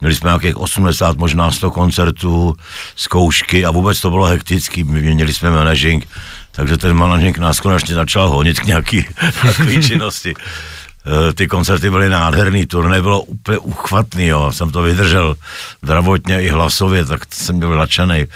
Měli 0.00 0.14
jsme 0.14 0.28
nějakých 0.28 0.56
80, 0.56 1.16
možná 1.16 1.50
100 1.50 1.70
koncertů, 1.70 2.56
zkoušky 2.96 3.64
a 3.64 3.70
vůbec 3.70 4.00
to 4.00 4.10
bylo 4.10 4.24
hektický. 4.24 4.84
My 4.84 5.14
měli 5.14 5.34
jsme 5.34 5.50
managing, 5.50 6.08
takže 6.56 6.76
ten 6.76 6.96
managing 6.96 7.38
nás 7.38 7.60
konečně 7.60 7.94
začal 7.94 8.28
honit 8.28 8.60
k 8.60 8.64
nějaký 8.64 9.06
takové 9.42 9.82
činnosti. 9.82 10.34
Eh, 10.34 11.32
ty 11.32 11.46
koncerty 11.46 11.90
byly 11.90 12.08
nádherný, 12.08 12.66
turné 12.66 13.02
bylo 13.02 13.22
úplně 13.22 13.58
uchvatný, 13.58 14.26
jo. 14.26 14.52
jsem 14.52 14.70
to 14.70 14.82
vydržel 14.82 15.36
zdravotně 15.82 16.42
i 16.42 16.48
hlasově, 16.48 17.04
tak 17.04 17.34
jsem 17.34 17.58
byl 17.58 17.76
nadšený. 17.76 18.26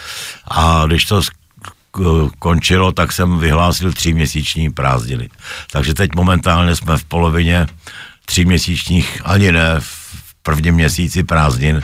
A 0.49 0.83
když 0.87 1.05
to 1.05 1.23
končilo, 2.39 2.93
tak 2.93 3.13
jsem 3.13 3.39
vyhlásil 3.39 3.93
tříměsíční 3.93 4.71
prázdniny. 4.71 5.31
Takže 5.73 5.95
teď 5.95 6.11
momentálně 6.15 6.77
jsme 6.77 6.99
v 6.99 7.05
polovině 7.05 7.67
tříměsíčních, 8.27 9.23
ani 9.25 9.53
ne, 9.53 9.75
v 9.79 10.35
prvním 10.43 10.75
měsíci 10.75 11.23
prázdnin 11.23 11.83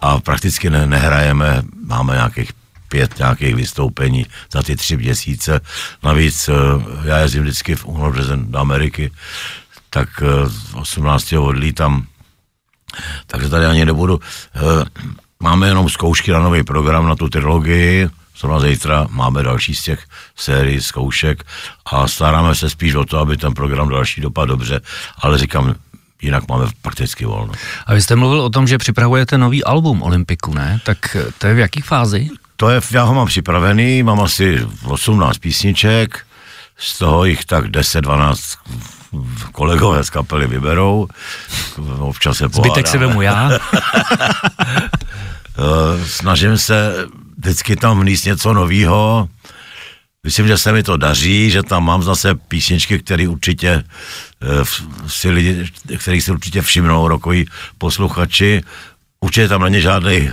a 0.00 0.20
prakticky 0.20 0.70
ne, 0.70 0.86
nehrajeme, 0.86 1.62
máme 1.86 2.14
nějakých 2.14 2.52
pět 2.88 3.18
nějakých 3.18 3.54
vystoupení 3.54 4.26
za 4.52 4.62
ty 4.62 4.76
tři 4.76 4.96
měsíce. 4.96 5.60
Navíc 6.02 6.48
eh, 6.48 6.52
já 7.08 7.18
jezdím 7.18 7.42
vždycky 7.42 7.74
v 7.74 7.86
únoru 7.86 8.20
do 8.36 8.58
Ameriky, 8.58 9.10
tak 9.90 10.08
18. 10.74 11.32
Eh, 11.32 11.38
odlítám, 11.38 12.06
takže 13.26 13.48
tady 13.48 13.66
ani 13.66 13.84
nebudu. 13.84 14.20
Eh, 14.54 14.60
máme 15.40 15.68
jenom 15.68 15.88
zkoušky 15.88 16.30
na 16.30 16.38
nový 16.38 16.62
program, 16.62 17.08
na 17.08 17.16
tu 17.16 17.28
trilogii, 17.28 18.08
Zrovna 18.38 18.60
zítra 18.60 19.06
máme 19.10 19.42
další 19.42 19.74
z 19.74 19.82
těch 19.82 20.04
sérií 20.36 20.80
zkoušek 20.80 21.44
a 21.86 22.08
staráme 22.08 22.54
se 22.54 22.70
spíš 22.70 22.94
o 22.94 23.04
to, 23.04 23.18
aby 23.18 23.36
ten 23.36 23.54
program 23.54 23.88
další 23.88 24.20
dopad 24.20 24.44
dobře, 24.44 24.80
ale 25.18 25.38
říkám, 25.38 25.74
jinak 26.22 26.48
máme 26.48 26.66
prakticky 26.82 27.24
volno. 27.24 27.52
A 27.86 27.94
vy 27.94 28.02
jste 28.02 28.16
mluvil 28.16 28.40
o 28.40 28.50
tom, 28.50 28.66
že 28.66 28.78
připravujete 28.78 29.38
nový 29.38 29.64
album 29.64 30.02
Olympiku, 30.02 30.54
ne? 30.54 30.80
Tak 30.84 31.16
to 31.38 31.46
je 31.46 31.54
v 31.54 31.58
jaký 31.58 31.80
fázi? 31.80 32.28
To 32.56 32.70
je, 32.70 32.80
já 32.90 33.02
ho 33.02 33.14
mám 33.14 33.26
připravený, 33.26 34.02
mám 34.02 34.20
asi 34.20 34.66
18 34.84 35.38
písniček, 35.38 36.26
z 36.78 36.98
toho 36.98 37.24
jich 37.24 37.44
tak 37.44 37.64
10-12 37.64 38.58
kolegové 39.52 40.04
z 40.04 40.10
kapely 40.10 40.46
vyberou, 40.46 41.08
občas 41.98 42.36
se 42.36 42.48
pohádáme. 42.48 42.74
Zbytek 42.74 42.88
si 42.88 42.98
vemu 42.98 43.22
já. 43.22 43.50
Eh, 45.58 46.06
snažím 46.06 46.58
se 46.58 47.06
vždycky 47.38 47.76
tam 47.76 48.00
vníst 48.00 48.24
něco 48.24 48.52
nového. 48.52 49.28
Myslím, 50.24 50.46
že 50.46 50.58
se 50.58 50.72
mi 50.72 50.82
to 50.82 50.96
daří, 50.96 51.50
že 51.50 51.62
tam 51.62 51.84
mám 51.84 52.02
zase 52.02 52.34
písničky, 52.34 52.98
které 52.98 53.28
určitě 53.28 53.84
eh, 54.42 54.64
si 55.06 55.30
lidi, 55.30 55.66
kterých 55.96 56.22
si 56.22 56.30
určitě 56.30 56.62
všimnou 56.62 57.08
rokoví 57.08 57.48
posluchači. 57.78 58.62
Určitě 59.24 59.48
tam 59.48 59.62
není 59.62 59.80
žádný 59.80 60.30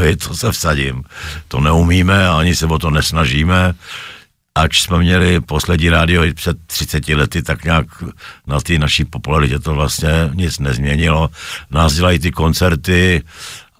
hit, 0.00 0.28
to 0.28 0.34
se 0.34 0.52
vsadím. 0.52 1.04
To 1.48 1.60
neumíme 1.60 2.28
a 2.28 2.38
ani 2.38 2.54
se 2.54 2.66
o 2.66 2.78
to 2.78 2.90
nesnažíme. 2.90 3.74
Ač 4.54 4.80
jsme 4.80 4.98
měli 4.98 5.40
poslední 5.40 5.88
rádio 5.88 6.22
před 6.34 6.56
30 6.66 7.08
lety, 7.08 7.42
tak 7.42 7.64
nějak 7.64 7.86
na 8.46 8.60
té 8.60 8.78
naší 8.78 9.04
popularitě 9.04 9.58
to 9.58 9.74
vlastně 9.74 10.30
nic 10.34 10.58
nezměnilo. 10.58 11.30
Nás 11.70 11.92
dělají 11.92 12.18
ty 12.18 12.30
koncerty 12.30 13.22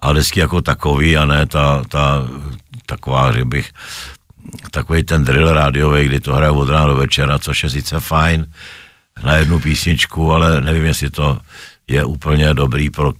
a 0.01 0.13
desky 0.13 0.39
jako 0.39 0.61
takový 0.61 1.17
a 1.17 1.25
ne 1.25 1.45
ta, 1.45 1.83
ta 1.89 2.27
taková, 2.85 3.31
že 3.31 3.45
bych, 3.45 3.69
takový 4.71 5.03
ten 5.03 5.25
drill 5.25 5.53
rádiový, 5.53 6.05
kdy 6.05 6.19
to 6.19 6.35
hraje 6.35 6.51
od 6.51 6.69
rána 6.69 6.85
do 6.85 6.95
večera, 6.95 7.39
což 7.39 7.63
je 7.63 7.69
sice 7.69 7.99
fajn 7.99 8.45
na 9.23 9.35
jednu 9.35 9.59
písničku, 9.59 10.33
ale 10.33 10.61
nevím, 10.61 10.85
jestli 10.85 11.09
to 11.09 11.39
je 11.87 12.05
úplně 12.05 12.53
dobrý 12.53 12.89
pro 12.89 13.13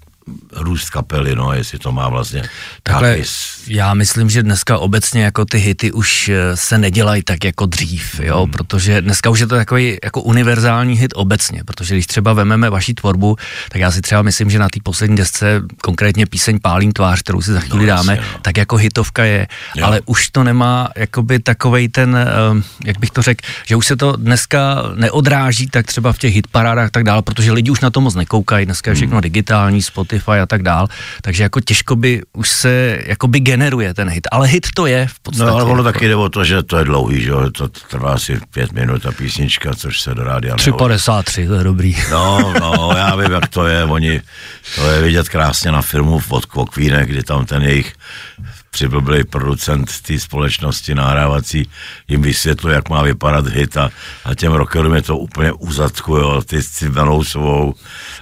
růst 0.55 0.89
kapely, 0.89 1.35
no, 1.35 1.53
jestli 1.53 1.79
to 1.79 1.91
má 1.91 2.09
vlastně 2.09 2.43
Takhle, 2.83 3.07
nějaký... 3.09 3.23
já 3.67 3.93
myslím, 3.93 4.29
že 4.29 4.43
dneska 4.43 4.77
obecně 4.77 5.23
jako 5.23 5.45
ty 5.45 5.57
hity 5.57 5.91
už 5.91 6.29
eh, 6.29 6.57
se 6.57 6.77
nedělají 6.77 7.23
tak 7.23 7.43
jako 7.43 7.65
dřív, 7.65 8.19
jo, 8.23 8.43
hmm. 8.43 8.51
protože 8.51 9.01
dneska 9.01 9.29
už 9.29 9.39
je 9.39 9.47
to 9.47 9.55
takový 9.55 9.97
jako 10.03 10.21
univerzální 10.21 10.93
hit 10.93 11.11
obecně, 11.15 11.63
protože 11.63 11.95
když 11.95 12.07
třeba 12.07 12.33
vememe 12.33 12.69
vaši 12.69 12.93
tvorbu, 12.93 13.37
tak 13.69 13.81
já 13.81 13.91
si 13.91 14.01
třeba 14.01 14.21
myslím, 14.21 14.49
že 14.49 14.59
na 14.59 14.69
té 14.69 14.79
poslední 14.83 15.15
desce, 15.15 15.61
konkrétně 15.81 16.25
píseň 16.25 16.59
Pálín 16.61 16.91
tvář, 16.91 17.19
kterou 17.19 17.41
si 17.41 17.53
za 17.53 17.59
chvíli 17.59 17.85
no, 17.85 17.87
dáme, 17.87 18.15
jasně, 18.15 18.27
no. 18.33 18.39
tak 18.41 18.57
jako 18.57 18.75
hitovka 18.75 19.23
je, 19.23 19.47
jo. 19.75 19.85
ale 19.85 20.01
už 20.05 20.29
to 20.29 20.43
nemá 20.43 20.89
jakoby 20.95 21.39
takovej 21.39 21.89
ten, 21.89 22.15
eh, 22.15 22.63
jak 22.85 22.99
bych 22.99 23.11
to 23.11 23.21
řekl, 23.21 23.47
že 23.65 23.75
už 23.75 23.87
se 23.87 23.95
to 23.95 24.15
dneska 24.15 24.83
neodráží 24.95 25.67
tak 25.67 25.87
třeba 25.87 26.13
v 26.13 26.17
těch 26.17 26.35
hitparádách 26.35 26.91
tak 26.91 27.03
dále, 27.03 27.21
protože 27.21 27.51
lidi 27.51 27.71
už 27.71 27.79
na 27.79 27.89
to 27.89 28.01
moc 28.01 28.15
nekoukají, 28.15 28.65
dneska 28.65 28.91
je 28.91 28.95
všechno 28.95 29.15
hmm. 29.15 29.21
digitální, 29.21 29.81
Spotify, 29.81 30.20
Spotify 30.21 30.39
a 30.39 30.45
tak 30.45 30.63
dál, 30.63 30.87
takže 31.21 31.43
jako 31.43 31.59
těžko 31.61 31.95
by 31.95 32.21
už 32.33 32.49
se 32.49 32.99
jakoby 33.05 33.39
generuje 33.39 33.93
ten 33.93 34.09
hit, 34.09 34.27
ale 34.31 34.47
hit 34.47 34.67
to 34.75 34.85
je 34.85 35.07
v 35.07 35.19
podstatě. 35.19 35.49
No 35.49 35.53
ale 35.53 35.63
ono 35.63 35.71
jako... 35.71 35.83
taky 35.83 36.07
jde 36.07 36.15
o 36.15 36.29
to, 36.29 36.43
že 36.43 36.63
to 36.63 36.77
je 36.77 36.85
dlouhý, 36.85 37.21
že 37.21 37.31
to 37.51 37.67
trvá 37.67 38.13
asi 38.13 38.39
pět 38.53 38.71
minut 38.71 39.05
a 39.05 39.11
písnička, 39.11 39.73
což 39.75 40.01
se 40.01 40.15
do 40.15 40.23
rádia 40.23 40.55
3,53, 40.55 41.47
to 41.47 41.53
je 41.53 41.63
dobrý. 41.63 41.95
No, 42.11 42.53
no, 42.59 42.93
já 42.97 43.15
vím, 43.15 43.31
jak 43.31 43.47
to 43.47 43.67
je, 43.67 43.83
oni, 43.83 44.21
to 44.75 44.91
je 44.91 45.01
vidět 45.01 45.29
krásně 45.29 45.71
na 45.71 45.81
filmu 45.81 46.21
od 46.29 46.45
Kvokvínek, 46.45 47.09
kdy 47.09 47.23
tam 47.23 47.45
ten 47.45 47.63
jejich 47.63 47.93
přiblblý 48.71 49.23
producent 49.23 50.01
té 50.01 50.19
společnosti 50.19 50.95
nahrávací 50.95 51.69
jim 52.07 52.21
vysvětluje, 52.21 52.75
jak 52.75 52.89
má 52.89 53.01
vypadat 53.01 53.47
hit 53.47 53.77
a, 53.77 53.89
a 54.25 54.35
těm 54.35 54.53
rockerům 54.53 54.95
je 54.95 55.01
to 55.01 55.17
úplně 55.17 55.51
uzadku, 55.51 56.15
jo, 56.15 56.41
ty 56.41 56.61
s 56.63 56.87
svou 57.23 57.73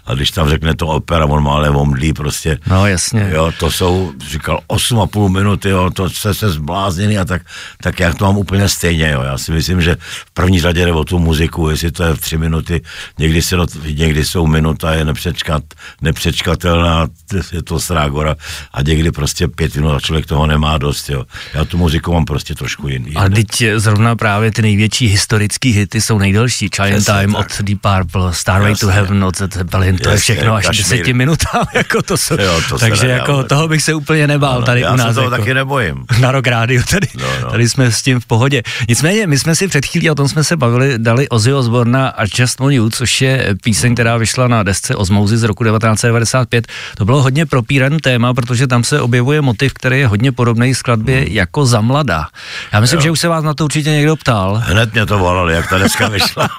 a 0.05 0.13
když 0.13 0.31
tam 0.31 0.49
řekne 0.49 0.75
to 0.75 0.87
opera, 0.87 1.25
on 1.25 1.43
má 1.43 1.53
ale 1.53 1.69
omdlí 1.69 2.13
prostě. 2.13 2.57
No 2.67 2.87
jasně. 2.87 3.29
Jo, 3.33 3.51
to 3.59 3.71
jsou, 3.71 4.13
říkal, 4.29 4.59
8,5 4.69 5.29
minuty, 5.29 5.69
jo, 5.69 5.89
to 5.89 6.09
se 6.09 6.33
se 6.33 6.49
zblázněný 6.49 7.17
a 7.17 7.25
tak, 7.25 7.41
tak 7.81 7.99
já 7.99 8.13
to 8.13 8.25
mám 8.25 8.37
úplně 8.37 8.69
stejně, 8.69 9.09
jo. 9.11 9.21
Já 9.21 9.37
si 9.37 9.51
myslím, 9.51 9.81
že 9.81 9.97
v 10.01 10.31
první 10.33 10.59
řadě 10.61 10.85
jde 10.85 10.93
o 10.93 11.03
tu 11.03 11.19
muziku, 11.19 11.69
jestli 11.69 11.91
to 11.91 12.03
je 12.03 12.13
v 12.13 12.21
tři 12.21 12.37
minuty, 12.37 12.81
někdy, 13.17 13.41
se, 13.41 13.55
někdy 13.95 14.25
jsou 14.25 14.47
minuta, 14.47 14.93
je 14.93 15.05
nepřečkat, 15.05 15.63
nepřečkatelná, 16.01 17.07
je 17.51 17.63
to 17.63 17.79
srágora 17.79 18.35
a 18.73 18.81
někdy 18.81 19.11
prostě 19.11 19.47
pět 19.47 19.75
minut 19.75 19.91
a 19.91 19.99
člověk 19.99 20.25
toho 20.39 20.47
nemá 20.47 20.77
dost, 20.77 21.09
jo. 21.09 21.25
Já 21.53 21.65
tu 21.65 21.77
muziku 21.77 22.13
mám 22.13 22.25
prostě 22.25 22.55
trošku 22.55 22.87
jiný. 22.87 23.15
A 23.15 23.29
teď 23.29 23.63
zrovna 23.75 24.15
právě 24.15 24.51
ty 24.51 24.61
největší 24.61 25.07
historické 25.07 25.69
hity 25.69 26.01
jsou 26.01 26.19
nejdelší. 26.19 26.69
Giant 26.69 27.05
Time 27.05 27.33
tak. 27.33 27.45
od 27.45 27.61
Deep 27.61 27.79
Purple, 27.81 28.33
Starway 28.33 28.75
to 28.75 28.87
Heaven 28.87 29.23
od 29.23 29.37
Zeppelin, 29.37 29.97
to 29.97 30.09
je 30.09 30.17
všechno 30.17 30.55
až 30.55 30.77
deseti 30.77 31.13
minutám, 31.13 31.65
jako 31.73 32.01
to 32.01 32.17
jsou. 32.17 32.35
Jo, 32.41 32.61
to 32.69 32.79
takže 32.79 33.07
jako 33.07 33.37
nedá, 33.37 33.47
toho 33.47 33.67
bych 33.67 33.83
se 33.83 33.93
úplně 33.93 34.27
nebál 34.27 34.55
ano, 34.55 34.65
tady 34.65 34.81
já 34.81 34.93
u 34.93 34.95
nás. 34.95 35.07
Já 35.07 35.13
se 35.13 35.15
toho 35.15 35.25
jako, 35.25 35.37
taky 35.37 35.53
nebojím. 35.53 36.05
Na 36.19 36.31
rok 36.31 36.47
rádio, 36.47 36.83
tady, 36.89 37.07
no, 37.19 37.27
no. 37.41 37.51
tady 37.51 37.69
jsme 37.69 37.91
s 37.91 38.01
tím 38.01 38.19
v 38.19 38.25
pohodě. 38.25 38.63
Nicméně, 38.89 39.27
my 39.27 39.39
jsme 39.39 39.55
si 39.55 39.67
před 39.67 39.85
chvílí, 39.85 40.09
o 40.09 40.15
tom 40.15 40.27
jsme 40.27 40.43
se 40.43 40.57
bavili, 40.57 40.93
dali 40.97 41.29
Ozzy 41.29 41.53
Osborna 41.53 42.07
a 42.07 42.23
Just 42.35 42.59
Want 42.59 42.73
You, 42.73 42.89
což 42.89 43.21
je 43.21 43.55
píseň, 43.63 43.93
která 43.93 44.17
vyšla 44.17 44.47
na 44.47 44.63
desce 44.63 44.95
Osmozy 44.95 45.37
z 45.37 45.43
roku 45.43 45.63
1995. 45.63 46.67
To 46.97 47.05
bylo 47.05 47.21
hodně 47.21 47.45
propíraný 47.45 47.97
téma, 47.97 48.33
protože 48.33 48.67
tam 48.67 48.83
se 48.83 49.01
objevuje 49.01 49.41
motiv, 49.41 49.73
který 49.73 49.99
je 49.99 50.07
hodně 50.07 50.28
podobný 50.31 50.75
skladbě 50.75 51.17
hmm. 51.17 51.27
jako 51.27 51.65
za 51.65 51.81
mladá. 51.81 52.27
Já 52.73 52.79
myslím, 52.79 52.97
jo. 52.97 53.01
že 53.01 53.11
už 53.11 53.19
se 53.19 53.27
vás 53.27 53.43
na 53.43 53.53
to 53.53 53.65
určitě 53.65 53.89
někdo 53.89 54.15
ptal. 54.15 54.61
Hned 54.65 54.93
mě 54.93 55.05
to 55.05 55.19
volali, 55.19 55.53
jak 55.53 55.69
ta 55.69 55.77
deska 55.77 56.07
vyšla. 56.09 56.49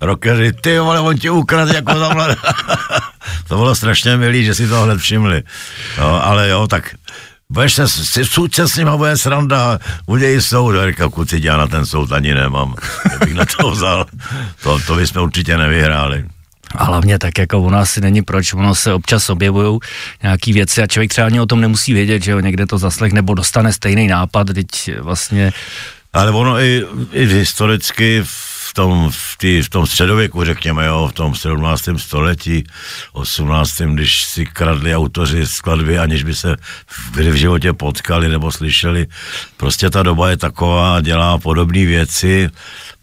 Rockeři, 0.00 0.52
ty 0.52 0.78
vole, 0.78 1.00
on 1.00 1.18
ti 1.18 1.30
ukradl 1.30 1.74
jako 1.74 1.98
za 1.98 2.08
mladá. 2.08 2.36
to 3.48 3.56
bylo 3.56 3.74
strašně 3.74 4.16
milý, 4.16 4.44
že 4.44 4.54
si 4.54 4.68
to 4.68 4.82
hned 4.82 4.98
všimli. 5.00 5.42
No, 5.98 6.26
ale 6.26 6.48
jo, 6.48 6.66
tak 6.66 6.94
budeš 7.50 7.74
se, 7.74 7.88
si, 7.88 8.24
se 8.52 8.68
s 8.68 8.76
nima 8.76 8.96
bude 8.96 9.16
sranda, 9.16 9.78
udějí 10.06 10.40
soud, 10.40 10.74
říká, 10.88 11.08
kuci, 11.08 11.40
já 11.42 11.56
na 11.56 11.66
ten 11.66 11.86
soud 11.86 12.12
ani 12.12 12.34
nemám, 12.34 12.74
bych 13.24 13.34
na 13.34 13.44
to 13.44 13.70
vzal, 13.70 14.06
to, 14.62 14.78
to 14.86 14.94
bychom 14.94 15.22
určitě 15.22 15.56
nevyhráli. 15.56 16.24
A 16.74 16.84
hlavně 16.84 17.18
tak 17.18 17.38
jako 17.38 17.60
u 17.60 17.70
nás 17.70 17.90
si 17.90 18.00
není 18.00 18.22
proč, 18.22 18.52
ono 18.52 18.74
se 18.74 18.92
občas 18.92 19.30
objevují 19.30 19.78
nějaký 20.22 20.52
věci 20.52 20.82
a 20.82 20.86
člověk 20.86 21.10
třeba 21.10 21.26
ani 21.26 21.40
o 21.40 21.46
tom 21.46 21.60
nemusí 21.60 21.92
vědět, 21.92 22.22
že 22.22 22.30
jo, 22.30 22.40
někde 22.40 22.66
to 22.66 22.78
zaslech 22.78 23.12
nebo 23.12 23.34
dostane 23.34 23.72
stejný 23.72 24.08
nápad, 24.08 24.46
teď 24.46 24.90
vlastně... 25.00 25.52
Ale 26.12 26.30
ono 26.30 26.60
i, 26.60 26.84
i 27.12 27.26
historicky 27.26 28.22
v 28.70 28.74
tom, 28.74 29.10
v, 29.10 29.36
tý, 29.38 29.62
v 29.62 29.68
tom 29.68 29.86
středověku, 29.86 30.44
řekněme, 30.44 30.86
jo, 30.86 31.08
v 31.10 31.12
tom 31.12 31.34
17. 31.34 31.88
století, 31.96 32.64
18. 33.12 33.80
když 33.80 34.24
si 34.24 34.46
kradli 34.46 34.96
autoři 34.96 35.46
skladby, 35.46 35.98
aniž 35.98 36.22
by 36.22 36.34
se 36.34 36.56
kdy 37.14 37.30
v 37.30 37.34
životě 37.34 37.72
potkali 37.72 38.28
nebo 38.28 38.52
slyšeli. 38.52 39.06
Prostě 39.56 39.90
ta 39.90 40.02
doba 40.02 40.30
je 40.30 40.36
taková, 40.36 41.00
dělá 41.00 41.38
podobné 41.38 41.86
věci, 41.86 42.50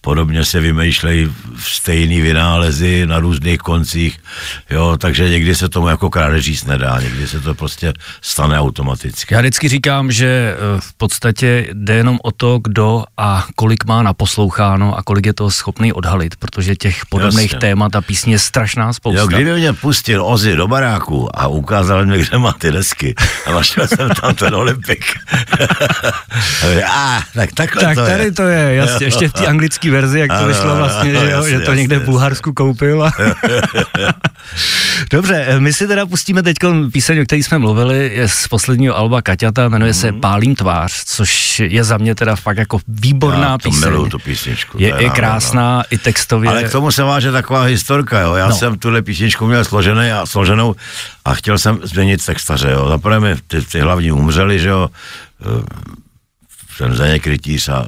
podobně 0.02 0.46
se 0.46 0.60
vymýšlejí 0.60 1.32
stejný 1.60 2.22
vynálezy 2.22 3.06
na 3.06 3.20
různých 3.20 3.58
koncích, 3.58 4.20
jo, 4.70 4.98
takže 4.98 5.30
někdy 5.30 5.56
se 5.56 5.70
tomu 5.70 5.88
jako 5.88 6.10
krádež 6.10 6.46
říct 6.46 6.66
nedá, 6.66 7.00
někdy 7.02 7.28
se 7.28 7.40
to 7.40 7.56
prostě 7.56 7.94
stane 8.22 8.60
automaticky. 8.60 9.34
Já 9.34 9.40
vždycky 9.40 9.68
říkám, 9.68 10.12
že 10.12 10.28
eh, 10.28 10.82
v 10.82 10.94
podstatě 10.94 11.68
jde 11.74 11.94
jenom 11.94 12.20
o 12.24 12.32
to, 12.32 12.60
kdo 12.64 13.04
a 13.18 13.46
kolik 13.56 13.86
má 13.86 14.04
naposloucháno 14.04 14.98
a 14.98 15.04
kolik 15.04 15.26
je 15.26 15.34
to 15.34 15.52
schopný 15.52 15.94
odhalit, 15.94 16.36
protože 16.36 16.76
těch 16.76 17.06
podobných 17.06 17.52
Jasně. 17.52 17.60
témat 17.60 17.96
a 17.96 18.02
písní 18.02 18.32
je 18.32 18.40
strašná 18.40 18.94
spousta. 18.94 19.22
Jo, 19.22 19.28
kdyby 19.28 19.54
mě 19.54 19.74
pustil 19.74 20.26
Ozy 20.26 20.56
do 20.56 20.68
baráku 20.68 21.30
a 21.34 21.48
ukázal 21.48 22.06
mi, 22.06 22.20
kde 22.20 22.38
má 22.38 22.54
ty 22.54 22.72
desky 22.72 23.16
a 23.46 23.52
našel 23.52 23.88
jsem 23.88 24.10
tam 24.22 24.36
ten 24.36 24.56
Olympik. 24.56 25.06
a, 26.88 27.24
tak 27.34 27.52
takhle 27.52 27.82
tak 27.82 27.96
to 27.96 28.06
tady 28.06 28.24
je. 28.24 28.32
to 28.32 28.44
je, 28.44 28.76
jasně, 28.76 29.06
ještě 29.08 29.30
v 29.30 29.34
té 29.34 29.48
anglické 29.48 29.87
verzi, 29.90 30.20
jak 30.20 30.32
to 30.32 30.38
ano, 30.38 30.48
vyšlo 30.48 30.76
vlastně, 30.76 31.12
ano, 31.12 31.20
že, 31.20 31.26
jo, 31.26 31.38
jasně, 31.38 31.52
že 31.52 31.60
to 31.60 31.62
jasně, 31.62 31.76
někde 31.76 32.00
v 32.00 32.06
Bulharsku 32.06 32.54
koupil. 32.54 33.04
A... 33.04 33.12
Dobře, 35.12 35.60
my 35.60 35.74
si 35.74 35.88
teda 35.88 36.06
pustíme 36.06 36.44
teď 36.44 36.58
píseň, 36.92 37.22
o 37.22 37.24
které 37.24 37.44
jsme 37.44 37.58
mluvili, 37.58 38.12
je 38.14 38.28
z 38.28 38.48
posledního 38.48 38.98
alba 38.98 39.22
Kaťata, 39.22 39.70
jmenuje 39.70 39.94
se 39.94 40.12
mm. 40.12 40.22
Pálím 40.22 40.56
tvář, 40.56 41.04
což 41.06 41.60
je 41.60 41.84
za 41.84 41.98
mě 41.98 42.16
teda 42.16 42.36
fakt 42.36 42.58
jako 42.58 42.80
výborná 42.88 43.50
Já 43.50 43.58
to 43.58 43.70
píseň. 43.70 44.10
tu 44.10 44.20
písničku. 44.20 44.78
Je, 44.80 44.94
je 44.98 45.10
krásná 45.10 45.78
no. 45.78 45.84
i 45.90 45.98
textově. 45.98 46.50
Ale 46.50 46.64
k 46.64 46.72
tomu 46.72 46.92
se 46.92 47.04
váže 47.04 47.32
taková 47.32 47.64
historka, 47.64 48.20
jo. 48.20 48.34
Já 48.34 48.48
no. 48.48 48.56
jsem 48.56 48.80
tuhle 48.80 49.02
písničku 49.02 49.48
měl 49.48 49.66
složený 49.66 50.12
a 50.12 50.26
složenou 50.26 50.76
a 51.26 51.34
chtěl 51.34 51.58
jsem 51.58 51.80
změnit 51.84 52.26
textaře, 52.26 52.72
jo. 52.72 52.90
Zaprvé 52.90 53.20
mi 53.20 53.36
ty, 53.48 53.62
ty 53.62 53.80
hlavní 53.80 54.12
umřeli, 54.12 54.60
že 54.60 54.70
jo 54.70 54.90
ten 56.78 56.96
Zdeněk 56.96 57.28
Rytíř 57.28 57.70
a 57.70 57.86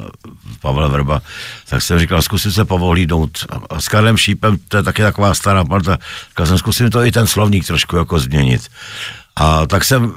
Pavel 0.62 0.90
Vrba, 0.90 1.22
tak 1.70 1.82
jsem 1.82 2.00
říkal, 2.00 2.22
zkusit 2.22 2.52
se 2.52 2.66
povolídnout. 2.66 3.46
A 3.70 3.82
s 3.82 3.88
Karlem 3.88 4.18
Šípem, 4.18 4.58
to 4.68 4.78
je 4.78 4.84
taky 4.84 5.02
taková 5.02 5.34
stará 5.34 5.66
parta, 5.66 5.98
říkal 6.30 6.46
jsem, 6.46 6.58
zkusím 6.58 6.90
to 6.90 7.06
i 7.06 7.12
ten 7.12 7.28
slovník 7.28 7.68
trošku 7.68 7.96
jako 7.96 8.20
změnit. 8.20 8.62
A 9.36 9.66
tak 9.66 9.86
jsem, 9.86 10.14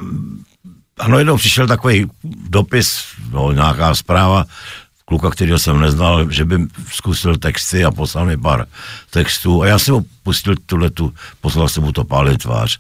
ano, 0.99 1.19
jednou 1.19 1.37
přišel 1.37 1.67
takový 1.67 2.07
dopis, 2.49 3.05
no, 3.31 3.52
nějaká 3.52 3.95
zpráva, 3.95 4.45
kluka, 5.05 5.31
kterého 5.31 5.59
jsem 5.59 5.81
neznal, 5.81 6.31
že 6.31 6.45
by 6.45 6.59
zkusil 6.93 7.37
texty 7.37 7.85
a 7.85 7.91
poslal 7.91 8.26
mi 8.26 8.37
pár 8.37 8.67
textů 9.11 9.62
a 9.62 9.67
já 9.67 9.79
jsem 9.79 9.95
mu 9.95 10.07
pustil 10.23 10.55
tuhle 10.67 10.91
tu, 10.91 11.14
poslal 11.41 11.69
jsem 11.69 11.83
mu 11.83 11.93
to 11.93 12.05
pálit 12.05 12.43
tvář. 12.43 12.79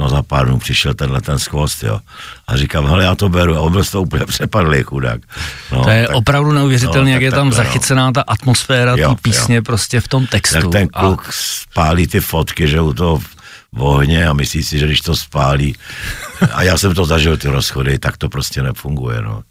No 0.00 0.08
za 0.08 0.22
pár 0.22 0.46
dnů 0.46 0.58
přišel 0.58 0.94
tenhle 0.94 1.20
ten 1.20 1.38
skvost, 1.38 1.82
jo. 1.82 2.00
A 2.46 2.56
říkám, 2.56 2.86
hele, 2.86 3.04
já 3.04 3.14
to 3.14 3.28
beru. 3.28 3.56
A 3.56 3.60
on 3.60 3.72
byl 3.72 3.84
z 3.84 3.90
toho 3.90 4.02
úplně 4.02 4.26
přepadlý, 4.34 4.82
chudák. 4.82 5.20
No, 5.72 5.84
to 5.84 5.90
je 5.90 6.06
tak, 6.06 6.16
opravdu 6.16 6.52
neuvěřitelné, 6.52 7.10
no, 7.10 7.14
jak 7.14 7.22
je 7.22 7.30
tam 7.30 7.50
takhle, 7.50 7.64
zachycená 7.64 8.06
no. 8.06 8.12
ta 8.12 8.20
atmosféra 8.20 8.96
té 8.96 9.14
písně 9.22 9.56
jo. 9.56 9.62
prostě 9.62 10.00
v 10.00 10.08
tom 10.08 10.26
textu. 10.26 10.56
Jak 10.56 10.68
ten 10.68 10.88
kluk 10.88 11.26
a... 11.28 11.32
spálí 11.32 12.06
ty 12.06 12.20
fotky, 12.20 12.68
že 12.68 12.80
u 12.80 12.92
toho 12.92 13.18
v 13.72 13.82
ohně 13.82 14.26
a 14.28 14.32
myslí 14.32 14.62
si, 14.62 14.78
že 14.78 14.86
když 14.86 15.00
to 15.00 15.16
spálí, 15.16 15.76
a 16.52 16.62
já 16.62 16.78
jsem 16.78 16.94
to 16.94 17.04
zažil, 17.04 17.36
ty 17.36 17.48
rozchody, 17.48 17.98
tak 17.98 18.16
to 18.16 18.28
prostě 18.28 18.62
nefunguje, 18.62 19.22
no. 19.22 19.42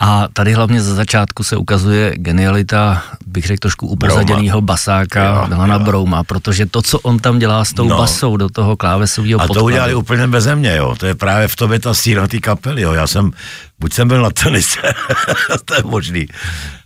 A 0.00 0.28
tady 0.32 0.52
hlavně 0.52 0.82
za 0.82 0.94
začátku 0.94 1.44
se 1.44 1.56
ukazuje 1.56 2.12
genialita, 2.16 3.02
bych 3.26 3.46
řekl 3.46 3.58
trošku 3.60 3.86
upozaděného 3.86 4.60
basáka 4.60 5.46
Milana 5.48 5.78
Brouma, 5.78 6.24
protože 6.24 6.66
to, 6.66 6.82
co 6.82 6.98
on 6.98 7.18
tam 7.18 7.38
dělá 7.38 7.64
s 7.64 7.72
tou 7.72 7.88
no. 7.88 7.98
basou 7.98 8.36
do 8.36 8.48
toho 8.48 8.76
klávesového 8.76 9.40
A 9.40 9.48
to 9.48 9.64
udělali 9.64 9.94
úplně 9.94 10.26
bez 10.26 10.46
mě, 10.54 10.76
jo. 10.76 10.94
To 10.98 11.06
je 11.06 11.14
právě 11.14 11.48
v 11.48 11.56
tobě 11.56 11.78
ta 11.78 11.94
síla 11.94 12.28
té 12.28 12.38
kapely, 12.38 12.82
jo. 12.82 12.92
Já 12.92 13.06
jsem, 13.06 13.30
buď 13.78 13.92
jsem 13.92 14.08
byl 14.08 14.22
na 14.22 14.30
tenise, 14.30 14.80
to 15.64 15.74
je 15.74 15.82
možný. 15.84 16.26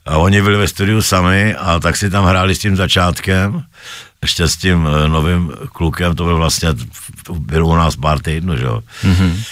A 0.06 0.16
oni 0.16 0.42
byli 0.42 0.56
ve 0.56 0.68
studiu 0.68 1.02
sami 1.02 1.54
a 1.54 1.80
tak 1.80 1.96
si 1.96 2.10
tam 2.10 2.24
hráli 2.24 2.54
s 2.54 2.58
tím 2.58 2.76
začátkem, 2.76 3.62
ještě 4.22 4.48
s 4.48 4.56
tím 4.56 4.88
eh, 4.88 5.08
novým 5.08 5.52
klukem, 5.72 6.14
to 6.14 6.24
byl 6.24 6.36
vlastně, 6.36 6.68
byl 7.38 7.66
u 7.66 7.76
nás 7.76 7.96
pár 7.96 8.18
týdnů, 8.18 8.56
že 8.56 8.64
jo. 8.64 8.80
Mm-hmm 9.04 9.42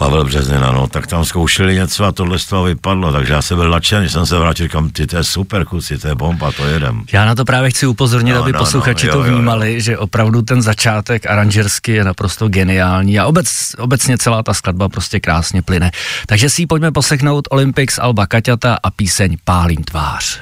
Pavel 0.00 0.24
Březnina, 0.24 0.72
no, 0.72 0.86
tak 0.86 1.06
tam 1.06 1.24
zkoušeli 1.24 1.74
něco 1.74 2.04
a 2.04 2.12
tohle 2.12 2.38
z 2.38 2.46
toho 2.46 2.64
vypadlo, 2.64 3.12
takže 3.12 3.32
já 3.32 3.42
jsem 3.42 3.56
byl 3.56 3.70
nadšený, 3.70 4.08
jsem 4.08 4.26
se 4.26 4.38
vrátil, 4.38 4.66
říkám, 4.66 4.90
ty 4.90 5.06
to 5.06 5.16
je 5.16 5.24
super, 5.24 5.64
kuci, 5.64 5.98
to 5.98 6.08
je 6.08 6.14
bomba, 6.14 6.52
to 6.52 6.66
jedem. 6.66 7.02
Já 7.12 7.24
na 7.24 7.34
to 7.34 7.44
právě 7.44 7.70
chci 7.70 7.86
upozornit, 7.86 8.32
no, 8.32 8.42
aby 8.42 8.52
no, 8.52 8.58
no 8.58 8.64
posluchači 8.64 9.06
no, 9.06 9.12
jo, 9.12 9.18
to 9.18 9.28
vnímali, 9.28 9.68
jo, 9.68 9.74
jo. 9.74 9.80
že 9.80 9.98
opravdu 9.98 10.42
ten 10.42 10.62
začátek 10.62 11.26
aranžersky 11.26 11.92
je 11.92 12.04
naprosto 12.04 12.48
geniální 12.48 13.18
a 13.18 13.26
obec, 13.26 13.74
obecně 13.78 14.18
celá 14.18 14.42
ta 14.42 14.54
skladba 14.54 14.88
prostě 14.88 15.20
krásně 15.20 15.62
plyne. 15.62 15.90
Takže 16.26 16.50
si 16.50 16.62
ji 16.62 16.66
pojďme 16.66 16.92
poslechnout 16.92 17.48
Olympics 17.50 17.98
Alba 17.98 18.26
Kaťata 18.26 18.78
a 18.82 18.90
píseň 18.90 19.36
Pálím 19.44 19.84
tvář. 19.84 20.40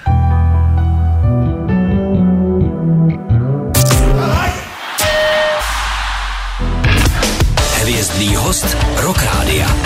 Hvězdný 8.18 8.36
host 8.36 8.76
Rock 8.96 9.22
Rádia. 9.22 9.76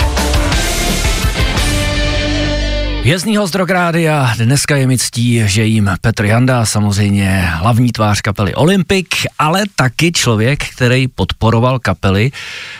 Hvězdný 2.99 3.37
host 3.37 3.55
Rock 3.55 3.69
Rádia, 3.69 4.33
dneska 4.37 4.75
je 4.75 4.87
mi 4.87 4.97
ctí, 4.97 5.41
že 5.45 5.65
jim 5.65 5.89
Petr 6.01 6.25
Janda, 6.25 6.65
samozřejmě 6.65 7.49
hlavní 7.53 7.91
tvář 7.91 8.21
kapely 8.21 8.55
Olympic, 8.55 9.07
ale 9.39 9.63
taky 9.75 10.11
člověk, 10.11 10.63
který 10.75 11.07
podporoval 11.07 11.79
kapely, 11.79 12.31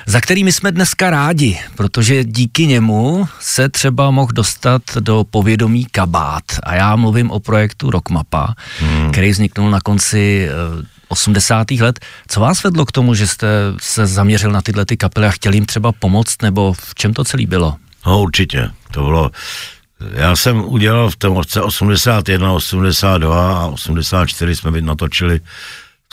za 0.05 0.22
kterými 0.22 0.51
jsme 0.51 0.72
dneska 0.72 1.10
rádi, 1.10 1.60
protože 1.75 2.24
díky 2.24 2.67
němu 2.67 3.27
se 3.39 3.69
třeba 3.69 4.12
mohl 4.12 4.31
dostat 4.33 4.81
do 5.00 5.25
povědomí 5.29 5.86
kabát. 5.86 6.43
A 6.63 6.75
já 6.75 6.95
mluvím 6.95 7.31
o 7.31 7.39
projektu 7.39 7.89
Rockmapa, 7.89 8.55
hmm. 8.79 9.12
který 9.12 9.31
vzniknul 9.31 9.69
na 9.69 9.81
konci 9.81 10.50
eh, 10.50 10.92
80. 11.13 11.72
let. 11.72 12.00
Co 12.27 12.39
vás 12.39 12.63
vedlo 12.63 12.86
k 12.86 12.91
tomu, 12.91 13.13
že 13.13 13.27
jste 13.27 13.48
se 13.82 14.08
zaměřil 14.08 14.51
na 14.51 14.62
tyhle 14.62 14.86
ty 14.86 14.98
kapely 14.98 15.27
a 15.27 15.32
chtěl 15.32 15.53
jim 15.53 15.65
třeba 15.65 15.91
pomoct, 15.91 16.41
nebo 16.41 16.74
v 16.74 16.96
čem 16.96 17.13
to 17.13 17.24
celý 17.24 17.46
bylo? 17.46 17.75
No 18.05 18.22
určitě, 18.22 18.70
to 18.91 19.03
bylo, 19.03 19.32
já 20.12 20.36
jsem 20.36 20.65
udělal 20.65 21.10
v 21.10 21.15
tom 21.15 21.38
roce 21.38 21.62
81, 21.62 22.51
82 22.51 23.60
a 23.60 23.65
84 23.65 24.55
jsme 24.55 24.82
natočili 24.82 25.39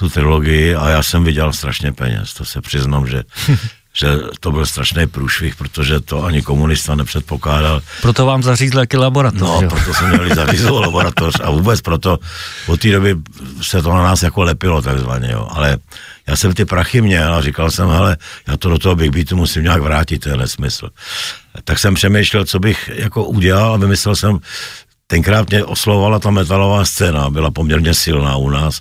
tu 0.01 0.09
trilogii 0.09 0.75
a 0.75 0.89
já 0.89 1.03
jsem 1.03 1.25
viděl 1.25 1.53
strašně 1.53 1.93
peněz, 1.93 2.35
to 2.35 2.45
se 2.45 2.61
přiznám, 2.61 3.07
že 3.07 3.23
že 3.93 4.09
to 4.41 4.53
byl 4.53 4.67
strašný 4.67 5.07
průšvih, 5.07 5.57
protože 5.57 6.01
to 6.01 6.25
ani 6.25 6.43
komunista 6.43 6.95
nepředpokládal. 6.95 7.83
Proto 8.03 8.27
vám 8.27 8.43
zařízl 8.43 8.79
jaký 8.79 8.97
laboratoř. 8.97 9.41
No, 9.41 9.61
jo? 9.63 9.69
proto 9.69 9.95
jsme 9.95 10.09
měli 10.09 10.35
zařízlou 10.35 10.81
laboratoř 10.87 11.35
a 11.43 11.51
vůbec 11.51 11.81
proto 11.81 12.19
od 12.67 12.81
té 12.81 12.93
doby 12.93 13.17
se 13.63 13.83
to 13.83 13.91
na 13.91 14.03
nás 14.03 14.23
jako 14.23 14.43
lepilo 14.43 14.83
takzvaně, 14.83 15.33
jo. 15.33 15.49
Ale 15.51 15.79
já 16.27 16.37
jsem 16.37 16.55
ty 16.55 16.65
prachy 16.65 17.01
měl 17.01 17.35
a 17.35 17.43
říkal 17.43 17.71
jsem, 17.71 17.89
hele, 17.89 18.17
já 18.49 18.57
to 18.57 18.71
do 18.71 18.79
toho 18.79 18.97
Big 18.97 19.13
Beatu 19.13 19.37
musím 19.37 19.63
nějak 19.63 19.83
vrátit, 19.83 20.19
to 20.19 20.29
je 20.29 20.37
nesmysl. 20.37 20.89
Tak 21.65 21.79
jsem 21.79 21.95
přemýšlel, 21.95 22.45
co 22.45 22.59
bych 22.59 22.91
jako 22.95 23.25
udělal 23.25 23.75
a 23.75 23.77
vymyslel 23.77 24.17
jsem, 24.17 24.39
tenkrát 25.07 25.51
mě 25.51 25.65
oslovovala 25.65 26.19
ta 26.19 26.31
metalová 26.31 26.85
scéna, 26.85 27.31
byla 27.31 27.51
poměrně 27.51 27.95
silná 27.95 28.37
u 28.37 28.51
nás, 28.51 28.81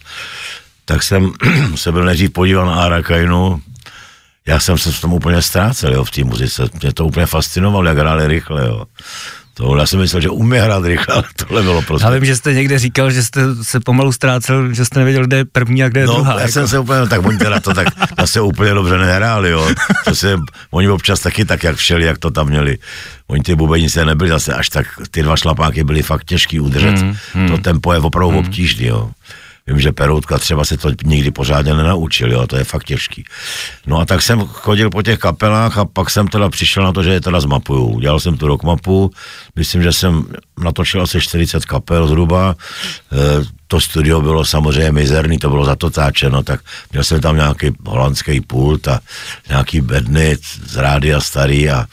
tak 0.89 1.03
jsem 1.03 1.31
se 1.75 1.91
byl 1.91 2.05
nejdřív 2.05 2.31
podíval 2.31 2.65
na 2.65 2.75
Arakainu, 2.75 3.61
já 4.47 4.59
jsem 4.59 4.77
se 4.77 4.91
v 4.91 5.01
tom 5.01 5.13
úplně 5.13 5.41
ztrácel, 5.41 5.93
jo, 5.93 6.03
v 6.03 6.11
té 6.11 6.23
muzice. 6.23 6.69
Mě 6.81 6.93
to 6.93 7.05
úplně 7.05 7.25
fascinovalo, 7.25 7.87
jak 7.87 7.97
hráli 7.97 8.27
rychle, 8.27 8.65
jo. 8.67 8.85
To, 9.53 9.77
já 9.77 9.85
jsem 9.85 9.99
myslel, 9.99 10.21
že 10.21 10.29
umí 10.29 10.57
hrát 10.57 10.85
rychle, 10.85 11.15
ale 11.15 11.23
tohle 11.35 11.61
bylo 11.61 11.81
prostě. 11.81 12.05
Já 12.05 12.11
vím, 12.11 12.25
že 12.25 12.35
jste 12.35 12.53
někde 12.53 12.79
říkal, 12.79 13.11
že 13.11 13.23
jste 13.23 13.41
se 13.61 13.79
pomalu 13.79 14.11
ztrácel, 14.11 14.73
že 14.73 14.85
jste 14.85 14.99
nevěděl, 14.99 15.25
kde 15.25 15.37
je 15.37 15.45
první 15.45 15.83
a 15.83 15.89
kde 15.89 16.01
je 16.01 16.07
no, 16.07 16.13
druhá. 16.13 16.33
Já 16.33 16.39
jako. 16.39 16.51
jsem 16.51 16.67
se 16.67 16.79
úplně, 16.79 17.07
tak 17.07 17.25
oni 17.25 17.37
teda 17.37 17.59
to 17.59 17.73
tak 17.73 17.87
zase 18.19 18.41
úplně 18.41 18.73
dobře 18.73 18.97
nehráli, 18.97 19.49
jo. 19.49 19.69
To 20.05 20.15
se, 20.15 20.39
oni 20.71 20.89
občas 20.89 21.19
taky 21.19 21.45
tak, 21.45 21.63
jak 21.63 21.75
všeli, 21.75 22.05
jak 22.05 22.17
to 22.17 22.31
tam 22.31 22.47
měli. 22.47 22.77
Oni 23.27 23.43
ty 23.43 23.55
bubenice 23.55 24.05
nebyli 24.05 24.29
zase 24.29 24.53
až 24.53 24.69
tak, 24.69 24.87
ty 25.11 25.23
dva 25.23 25.37
šlapáky 25.37 25.83
byly 25.83 26.03
fakt 26.03 26.23
těžký 26.23 26.59
udržet. 26.59 26.99
Hmm, 26.99 27.15
hmm. 27.33 27.47
To 27.47 27.57
tempo 27.57 27.93
je 27.93 27.99
opravdu 27.99 28.29
hmm. 28.29 28.39
obtížný, 28.39 28.85
jo. 28.85 29.11
Vím, 29.69 29.79
že 29.79 29.91
Peroutka 29.91 30.37
třeba 30.37 30.65
se 30.65 30.77
to 30.77 30.89
nikdy 31.05 31.31
pořádně 31.31 31.73
nenaučil, 31.73 32.31
jo, 32.31 32.47
to 32.47 32.57
je 32.57 32.63
fakt 32.63 32.83
těžký. 32.83 33.23
No 33.87 33.99
a 33.99 34.05
tak 34.05 34.21
jsem 34.21 34.39
chodil 34.39 34.89
po 34.89 35.01
těch 35.01 35.19
kapelách 35.19 35.77
a 35.77 35.85
pak 35.85 36.09
jsem 36.09 36.27
teda 36.27 36.49
přišel 36.49 36.83
na 36.83 36.91
to, 36.91 37.03
že 37.03 37.11
je 37.11 37.21
teda 37.21 37.39
zmapuju. 37.39 37.85
Udělal 37.85 38.19
jsem 38.19 38.37
tu 38.37 38.47
rock 38.47 38.63
mapu, 38.63 39.11
myslím, 39.55 39.83
že 39.83 39.91
jsem 39.91 40.25
natočil 40.59 41.01
asi 41.01 41.21
40 41.21 41.65
kapel 41.65 42.07
zhruba. 42.07 42.55
E, 43.11 43.15
to 43.67 43.81
studio 43.81 44.21
bylo 44.21 44.45
samozřejmě 44.45 44.91
mizerný, 44.91 45.37
to 45.37 45.49
bylo 45.49 45.65
zatotáčeno, 45.65 46.43
tak 46.43 46.59
měl 46.91 47.03
jsem 47.03 47.21
tam 47.21 47.35
nějaký 47.35 47.71
holandský 47.85 48.41
pult 48.41 48.87
a 48.87 48.99
nějaký 49.49 49.81
bedny 49.81 50.37
z 50.67 50.77
rádia 50.77 51.21
starý 51.21 51.69
a 51.69 51.85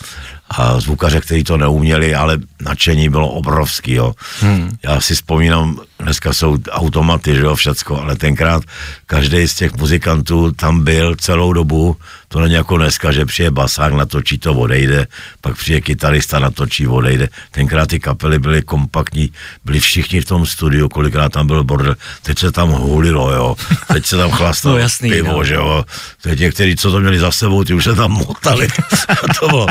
a 0.50 0.80
zvukaře, 0.80 1.20
kteří 1.20 1.44
to 1.44 1.56
neuměli, 1.56 2.14
ale 2.14 2.38
nadšení 2.60 3.08
bylo 3.08 3.28
obrovský, 3.28 3.92
jo. 3.92 4.14
Hmm. 4.40 4.76
Já 4.84 5.00
si 5.00 5.14
vzpomínám, 5.14 5.80
dneska 5.98 6.32
jsou 6.32 6.58
automaty, 6.70 7.34
že 7.34 7.40
jo, 7.40 7.54
všecko, 7.54 8.00
ale 8.00 8.16
tenkrát 8.16 8.62
každý 9.06 9.48
z 9.48 9.54
těch 9.54 9.76
muzikantů 9.76 10.52
tam 10.52 10.84
byl 10.84 11.16
celou 11.16 11.52
dobu, 11.52 11.96
to 12.28 12.40
není 12.40 12.54
jako 12.54 12.76
dneska, 12.76 13.12
že 13.12 13.26
přijde 13.26 13.50
basák, 13.50 13.92
natočí 13.92 14.38
to, 14.38 14.54
odejde, 14.54 15.06
pak 15.40 15.56
přijde 15.56 15.80
kytarista, 15.80 16.38
natočí, 16.38 16.86
odejde. 16.86 17.28
Tenkrát 17.50 17.88
ty 17.88 18.00
kapely 18.00 18.38
byly 18.38 18.62
kompaktní, 18.62 19.32
byli 19.64 19.80
všichni 19.80 20.20
v 20.20 20.24
tom 20.24 20.46
studiu, 20.46 20.88
kolikrát 20.88 21.32
tam 21.32 21.46
byl 21.46 21.64
bordel, 21.64 21.96
teď 22.22 22.38
se 22.38 22.52
tam 22.52 22.70
hulilo, 22.70 23.32
jo, 23.32 23.56
teď 23.92 24.06
se 24.06 24.16
tam 24.16 24.30
chlastalo 24.30 24.74
no, 24.74 24.80
jasný, 24.80 25.10
pivo, 25.10 25.32
jo. 25.32 25.44
že 25.44 25.54
jo, 25.54 25.84
teď 26.22 26.38
někteří, 26.40 26.76
co 26.76 26.90
to 26.90 27.00
měli 27.00 27.18
za 27.18 27.30
sebou, 27.30 27.64
ty 27.64 27.74
už 27.74 27.84
se 27.84 27.94
tam 27.94 28.10
motali, 28.10 28.68
to 29.40 29.48
bylo. 29.48 29.66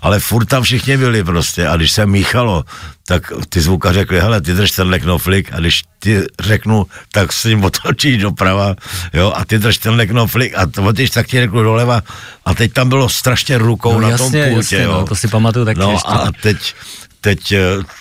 ale 0.00 0.20
furt 0.20 0.44
tam 0.44 0.62
všichni 0.62 0.96
byli 0.96 1.24
prostě 1.24 1.68
a 1.68 1.76
když 1.76 1.92
se 1.92 2.06
míchalo, 2.06 2.64
tak 3.10 3.32
ty 3.48 3.60
zvuka 3.60 3.92
řekli, 3.92 4.20
hele, 4.20 4.40
ty 4.40 4.54
drž 4.54 4.70
tenhle 4.70 4.98
knoflik 4.98 5.52
a 5.52 5.58
když 5.58 5.82
ti 6.00 6.22
řeknu, 6.40 6.86
tak 7.12 7.32
s 7.32 7.44
ním 7.44 7.64
otočíš 7.68 8.22
doprava, 8.22 8.74
jo, 9.12 9.32
a 9.36 9.44
ty 9.44 9.58
drž 9.58 9.78
tenhle 9.78 10.06
knoflik 10.06 10.54
a 10.56 10.66
to 10.66 10.82
otočíš, 10.82 11.10
tak 11.10 11.26
ti 11.26 11.40
řeknu 11.40 11.62
doleva 11.62 12.02
a 12.44 12.54
teď 12.54 12.72
tam 12.72 12.88
bylo 12.88 13.08
strašně 13.08 13.58
rukou 13.58 13.92
no, 13.92 14.00
na 14.00 14.08
jasně, 14.08 14.24
tom 14.24 14.54
pultě, 14.54 14.76
jasně, 14.76 14.82
jo. 14.82 14.92
No, 14.92 15.06
to 15.06 15.14
si 15.16 15.28
pamatuju 15.28 15.64
taky 15.64 15.80
No 15.80 15.90
ještě. 15.92 16.08
a 16.08 16.28
teď, 16.42 16.74
teď, 17.20 17.54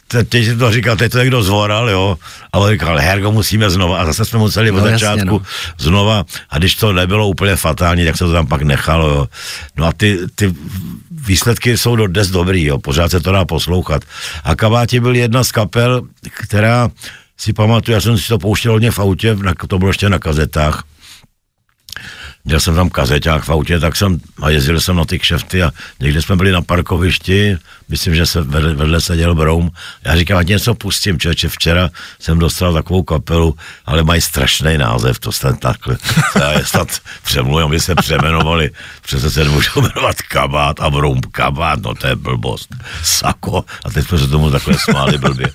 teď, 0.08 0.30
teď 0.30 0.60
to 0.60 0.72
říkal, 0.72 0.96
teď 0.96 1.12
to 1.12 1.20
někdo 1.20 1.44
zvoral, 1.44 1.90
jo, 1.90 2.18
a 2.54 2.58
on 2.58 2.72
říkal, 2.72 2.98
Hergo, 2.98 3.32
musíme 3.32 3.70
znova, 3.70 4.02
a 4.02 4.06
zase 4.06 4.26
jsme 4.26 4.40
museli 4.40 4.72
no, 4.72 4.78
od 4.78 4.82
začátku 4.82 5.18
jasně, 5.18 5.32
no. 5.32 5.42
znova, 5.78 6.26
a 6.50 6.58
když 6.58 6.76
to 6.76 6.94
nebylo 6.94 7.28
úplně 7.28 7.56
fatální, 7.56 8.06
tak 8.06 8.18
se 8.18 8.24
to 8.24 8.34
tam 8.34 8.48
pak 8.48 8.62
nechalo, 8.62 9.10
jo. 9.10 9.28
No 9.78 9.86
a 9.86 9.94
ty, 9.94 10.20
ty 10.36 10.54
výsledky 11.12 11.78
jsou 11.78 11.96
do 11.96 12.08
dnes 12.08 12.30
dobrý, 12.30 12.66
jo, 12.66 12.80
pořád 12.80 13.12
se 13.12 13.20
to 13.20 13.32
dá 13.32 13.46
poslouchat. 13.46 14.02
A 14.44 14.56
Kabáti 14.56 15.00
byl 15.00 15.16
jedna 15.16 15.44
z 15.44 15.52
kapel, 15.52 16.02
která 16.32 16.90
si 17.38 17.54
pamatuju, 17.54 17.94
já 17.94 18.02
jsem 18.02 18.18
si 18.18 18.28
to 18.28 18.40
pouštěl 18.40 18.72
hodně 18.72 18.92
v 18.92 19.00
autě, 19.00 19.38
to 19.68 19.80
bylo 19.80 19.90
ještě 19.90 20.10
na 20.10 20.20
kazetách, 20.20 20.84
měl 22.46 22.60
jsem 22.60 22.76
tam 22.76 22.90
kazeťák 22.90 23.44
v 23.44 23.50
autě, 23.50 23.80
tak 23.80 23.96
jsem 23.96 24.20
a 24.42 24.50
jezdil 24.50 24.80
jsem 24.80 24.96
na 24.96 25.06
ty 25.06 25.20
kšefty 25.20 25.64
a 25.64 25.72
někde 26.00 26.22
jsme 26.22 26.36
byli 26.36 26.52
na 26.52 26.62
parkovišti, 26.62 27.58
myslím, 27.90 28.16
že 28.16 28.26
se 28.26 28.42
vedle, 28.42 28.74
vedle 28.74 29.02
seděl 29.02 29.36
Broum. 29.36 29.72
Já 30.06 30.16
říkám, 30.16 30.38
ať 30.38 30.48
něco 30.48 30.76
pustím, 30.76 31.20
člověče, 31.20 31.50
včera 31.50 31.90
jsem 32.20 32.40
dostal 32.40 32.74
takovou 32.74 33.04
kapelu, 33.04 33.56
ale 33.86 34.04
mají 34.04 34.22
strašný 34.22 34.78
název, 34.78 35.20
to 35.20 35.32
snad 35.32 35.60
takhle. 35.60 35.98
Já 36.40 36.52
je 36.52 36.66
snad 36.66 36.88
přemluvím, 37.24 37.66
aby 37.66 37.80
se 37.80 37.96
přemenovali, 37.96 38.72
přece 39.02 39.32
se 39.32 39.44
nemůžou 39.44 39.82
jmenovat 39.82 40.22
Kabát 40.22 40.80
a 40.80 40.90
Broum 40.90 41.22
Kabát, 41.22 41.80
no 41.82 41.96
to 41.96 42.08
je 42.08 42.16
blbost. 42.16 42.76
Sako. 43.04 43.66
A 43.86 43.90
teď 43.90 44.08
jsme 44.08 44.18
se 44.18 44.28
tomu 44.28 44.52
takhle 44.52 44.74
smáli 44.80 45.18
blbě. 45.18 45.48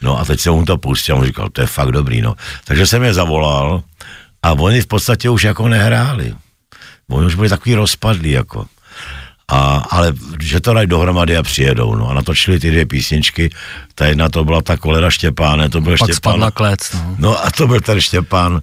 No 0.00 0.18
a 0.18 0.24
teď 0.24 0.40
jsem 0.40 0.52
mu 0.52 0.64
to 0.64 0.78
pustil 0.78 1.16
on 1.16 1.24
říkal, 1.24 1.48
to 1.48 1.60
je 1.60 1.66
fakt 1.66 1.92
dobrý, 1.92 2.20
no. 2.20 2.34
Takže 2.64 2.86
jsem 2.86 3.02
je 3.02 3.14
zavolal, 3.14 3.82
a 4.46 4.52
oni 4.52 4.80
v 4.80 4.86
podstatě 4.86 5.30
už 5.30 5.42
jako 5.42 5.68
nehráli. 5.68 6.34
Oni 7.10 7.26
už 7.26 7.34
byli 7.34 7.48
takový 7.48 7.74
rozpadlí, 7.74 8.30
jako. 8.30 8.66
A, 9.48 9.82
ale 9.90 10.12
že 10.40 10.60
to 10.60 10.74
dají 10.74 10.86
dohromady 10.86 11.36
a 11.36 11.42
přijedou, 11.42 11.94
no 11.94 12.08
a 12.08 12.14
natočili 12.14 12.60
ty 12.60 12.70
dvě 12.70 12.86
písničky, 12.86 13.50
ta 13.98 14.06
jedna 14.06 14.28
to 14.28 14.44
byla 14.44 14.62
ta 14.62 14.76
kolera 14.76 15.10
Štěpáne, 15.10 15.68
to 15.68 15.80
byl 15.80 15.92
Pak 15.98 16.10
Štěpán. 16.10 16.32
spadla 16.32 16.50
klec, 16.50 16.78
no. 16.94 17.14
No 17.18 17.46
a 17.46 17.50
to 17.50 17.66
byl 17.66 17.80
ten 17.80 18.00
Štěpán, 18.00 18.60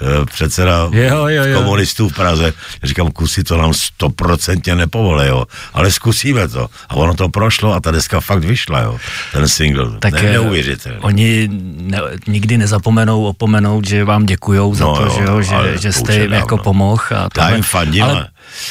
eh, 0.00 0.24
předseda 0.24 0.88
Jo, 0.92 1.26
jo, 1.26 1.44
jo. 1.44 1.58
komunistů 1.58 2.08
v 2.08 2.14
Praze. 2.14 2.52
Říkám, 2.82 3.10
kusy 3.10 3.44
to 3.44 3.56
nám 3.56 3.74
stoprocentně 3.74 4.74
nepovole, 4.74 5.28
jo, 5.28 5.44
ale 5.74 5.90
zkusíme 5.90 6.48
to. 6.48 6.68
A 6.88 6.94
ono 6.94 7.14
to 7.14 7.28
prošlo 7.28 7.74
a 7.74 7.80
ta 7.80 7.90
deska 7.90 8.20
fakt 8.20 8.44
vyšla, 8.44 8.80
jo, 8.80 8.98
ten 9.32 9.48
single. 9.48 9.90
Tak 9.98 10.12
ne, 10.12 10.20
eh, 10.20 10.32
neuvěřitelný. 10.32 10.98
Oni 11.02 11.48
ne, 11.76 12.00
nikdy 12.26 12.58
nezapomenou 12.58 13.24
opomenout, 13.24 13.86
že 13.86 14.04
vám 14.04 14.26
děkujou 14.26 14.74
za 14.74 14.84
No 14.84 14.96
to, 14.96 15.02
jo, 15.02 15.12
že, 15.16 15.22
jo, 15.24 15.42
že, 15.42 15.78
že 15.78 15.92
to 15.92 15.98
jste 15.98 16.14
jim 16.18 16.32
jako 16.32 16.56
dávno. 16.56 16.64
pomohl. 16.64 17.02
A 17.10 17.14
Já 17.22 17.28
tohle. 17.28 17.52
jim 17.54 17.62
fandím, 17.62 18.02
ale... 18.04 18.12
ale 18.12 18.28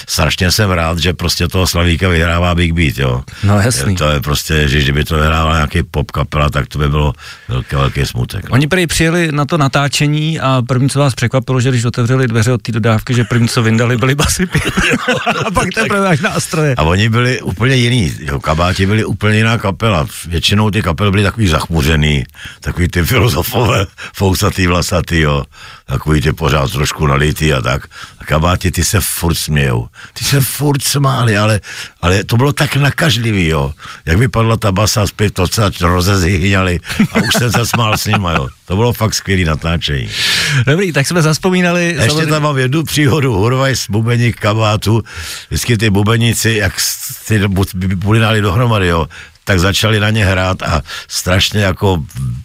strašně 0.08 0.52
jsem 0.52 0.70
rád, 0.72 0.98
že 1.00 1.14
prostě 1.14 1.48
toho 1.48 1.68
Slavíka 1.68 2.08
vyhrává 2.10 2.56
Big 2.56 2.74
Beat, 2.74 2.98
jo. 2.98 3.24
No, 3.44 3.60
jasný. 3.60 3.96
To 3.96 4.10
je 4.10 4.20
prostě, 4.22 4.68
že 4.68 4.82
kdyby 4.82 5.04
to 5.04 5.16
vyhrával 5.16 5.54
nějaký 5.54 5.84
pop 5.84 6.05
kapela, 6.12 6.50
tak 6.50 6.68
to 6.68 6.80
by 6.80 6.90
bylo 6.90 7.14
velký, 7.48 7.76
velký 7.76 8.06
smutek. 8.06 8.44
No. 8.44 8.54
Oni 8.54 8.68
prý 8.68 8.88
přijeli 8.88 9.32
na 9.32 9.46
to 9.46 9.58
natáčení 9.58 10.40
a 10.40 10.62
první, 10.68 10.90
co 10.90 11.00
vás 11.00 11.16
překvapilo, 11.16 11.62
že 11.62 11.70
když 11.70 11.86
otevřeli 11.86 12.28
dveře 12.28 12.54
od 12.54 12.62
té 12.62 12.72
dodávky, 12.72 13.14
že 13.14 13.24
první, 13.24 13.48
co 13.48 13.64
vyndali, 13.64 13.98
byly 13.98 14.16
basy 14.16 14.48
a 15.46 15.52
pak 15.52 15.68
teprve 15.76 16.08
až 16.08 16.20
nástroje. 16.20 16.76
A 16.78 16.84
oni 16.84 17.10
byli 17.10 17.42
úplně 17.42 17.76
jiný, 17.76 18.14
jo, 18.20 18.40
kabáti 18.40 18.86
byli 18.86 19.06
úplně 19.06 19.38
jiná 19.38 19.58
kapela. 19.58 20.08
Většinou 20.28 20.72
ty 20.72 20.82
kapely 20.82 21.12
byly 21.12 21.24
takový 21.24 21.48
zachmuřený, 21.48 22.24
takový 22.60 22.88
ty 22.88 23.04
filozofové, 23.04 23.86
fousatý, 24.14 24.68
vlasatý, 24.68 25.20
jo. 25.20 25.44
Takový 25.88 26.22
ty 26.22 26.34
pořád 26.34 26.72
trošku 26.72 27.08
nalitý 27.08 27.54
a 27.54 27.62
tak. 27.62 27.88
A 28.20 28.26
kabáti, 28.26 28.72
ty 28.72 28.84
se 28.84 29.00
furt 29.02 29.36
smějou. 29.36 29.88
Ty 30.14 30.26
se 30.26 30.42
furt 30.42 30.84
smáli, 30.84 31.38
ale, 31.38 31.62
ale 32.02 32.24
to 32.24 32.38
bylo 32.38 32.54
tak 32.54 32.76
nakažlivý, 32.76 33.48
jo. 33.48 33.74
Jak 34.06 34.18
vypadla 34.18 34.58
ta 34.58 34.72
basa 34.72 35.08
zpět, 35.08 35.34
to 35.34 35.48
se 35.48 35.62
rozezyhňali 35.82 36.80
a 37.12 37.16
už 37.18 37.30
jsem 37.38 37.52
se 37.52 37.66
smál 37.66 37.98
s 37.98 38.06
nima, 38.06 38.32
jo. 38.34 38.48
To 38.66 38.76
bylo 38.76 38.94
fakt 38.94 39.14
skvělý 39.14 39.44
natáčení. 39.46 40.10
Dobrý, 40.68 40.92
tak 40.92 41.08
jsme 41.08 41.22
zaspomínali. 41.22 41.98
A 42.00 42.04
ještě 42.04 42.26
tam 42.26 42.44
mám 42.44 42.58
jednu 42.58 42.84
příhodu, 42.84 43.34
Hurvajs, 43.34 43.86
bubeník 43.90 44.40
kabátu, 44.40 45.04
vždycky 45.50 45.78
ty 45.78 45.90
bubenici, 45.90 46.52
jak 46.52 46.74
ty 47.28 47.40
bu- 47.40 47.96
bulinali 47.96 48.42
dohromady, 48.42 48.88
jo, 48.88 49.08
tak 49.46 49.60
začali 49.60 50.00
na 50.00 50.10
ně 50.10 50.26
hrát 50.26 50.62
a 50.64 50.82
strašně 51.08 51.62
jako 51.62 52.04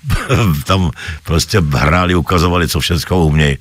tam 0.65 0.91
prostě 1.25 1.61
hráli, 1.61 2.15
ukazovali, 2.15 2.69
co 2.69 2.81
všechno 2.81 3.27
umějí. 3.27 3.59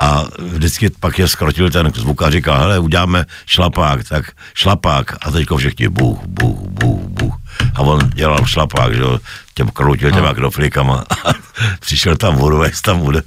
A 0.00 0.24
vždycky 0.38 0.90
pak 0.90 1.18
je 1.18 1.28
skrotil 1.28 1.70
ten 1.70 1.92
zvuk 1.94 2.22
a 2.22 2.30
říkal, 2.30 2.58
hele, 2.58 2.78
uděláme 2.78 3.24
šlapák, 3.46 4.08
tak 4.08 4.24
šlapák. 4.54 5.16
A 5.20 5.30
teďko 5.30 5.56
všichni 5.56 5.88
buch, 5.88 6.18
buch, 6.26 6.58
buch, 6.58 7.00
buch. 7.00 7.34
A 7.74 7.80
on 7.80 8.10
dělal 8.14 8.46
šlapák, 8.46 8.94
že 8.94 9.00
jo, 9.00 9.18
těm 9.54 9.68
kroutil 9.68 10.12
těma 10.12 10.34
knoflíkama. 10.34 11.04
A 11.24 11.32
přišel 11.80 12.16
tam 12.16 12.34
Hurvajs, 12.34 12.82
tam 12.82 12.98
bude 12.98 13.22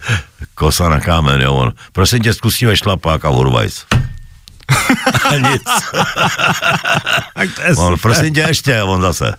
kosa 0.55 0.89
na 0.89 0.99
kámen, 0.99 1.41
jo, 1.41 1.53
on, 1.53 1.71
prosím 1.91 2.19
tě, 2.19 2.33
zkusíme 2.33 2.77
šlapák 2.77 3.25
a 3.25 3.29
Hurvajs. 3.29 3.85
A 5.29 5.35
nic. 5.51 5.63
Tak 7.35 7.49
to 7.55 7.61
je 7.61 7.75
On, 7.75 7.99
prosím 7.99 8.33
tě 8.33 8.45
ještě, 8.47 8.79
a 8.79 8.85
on 8.85 9.01
zase. 9.01 9.33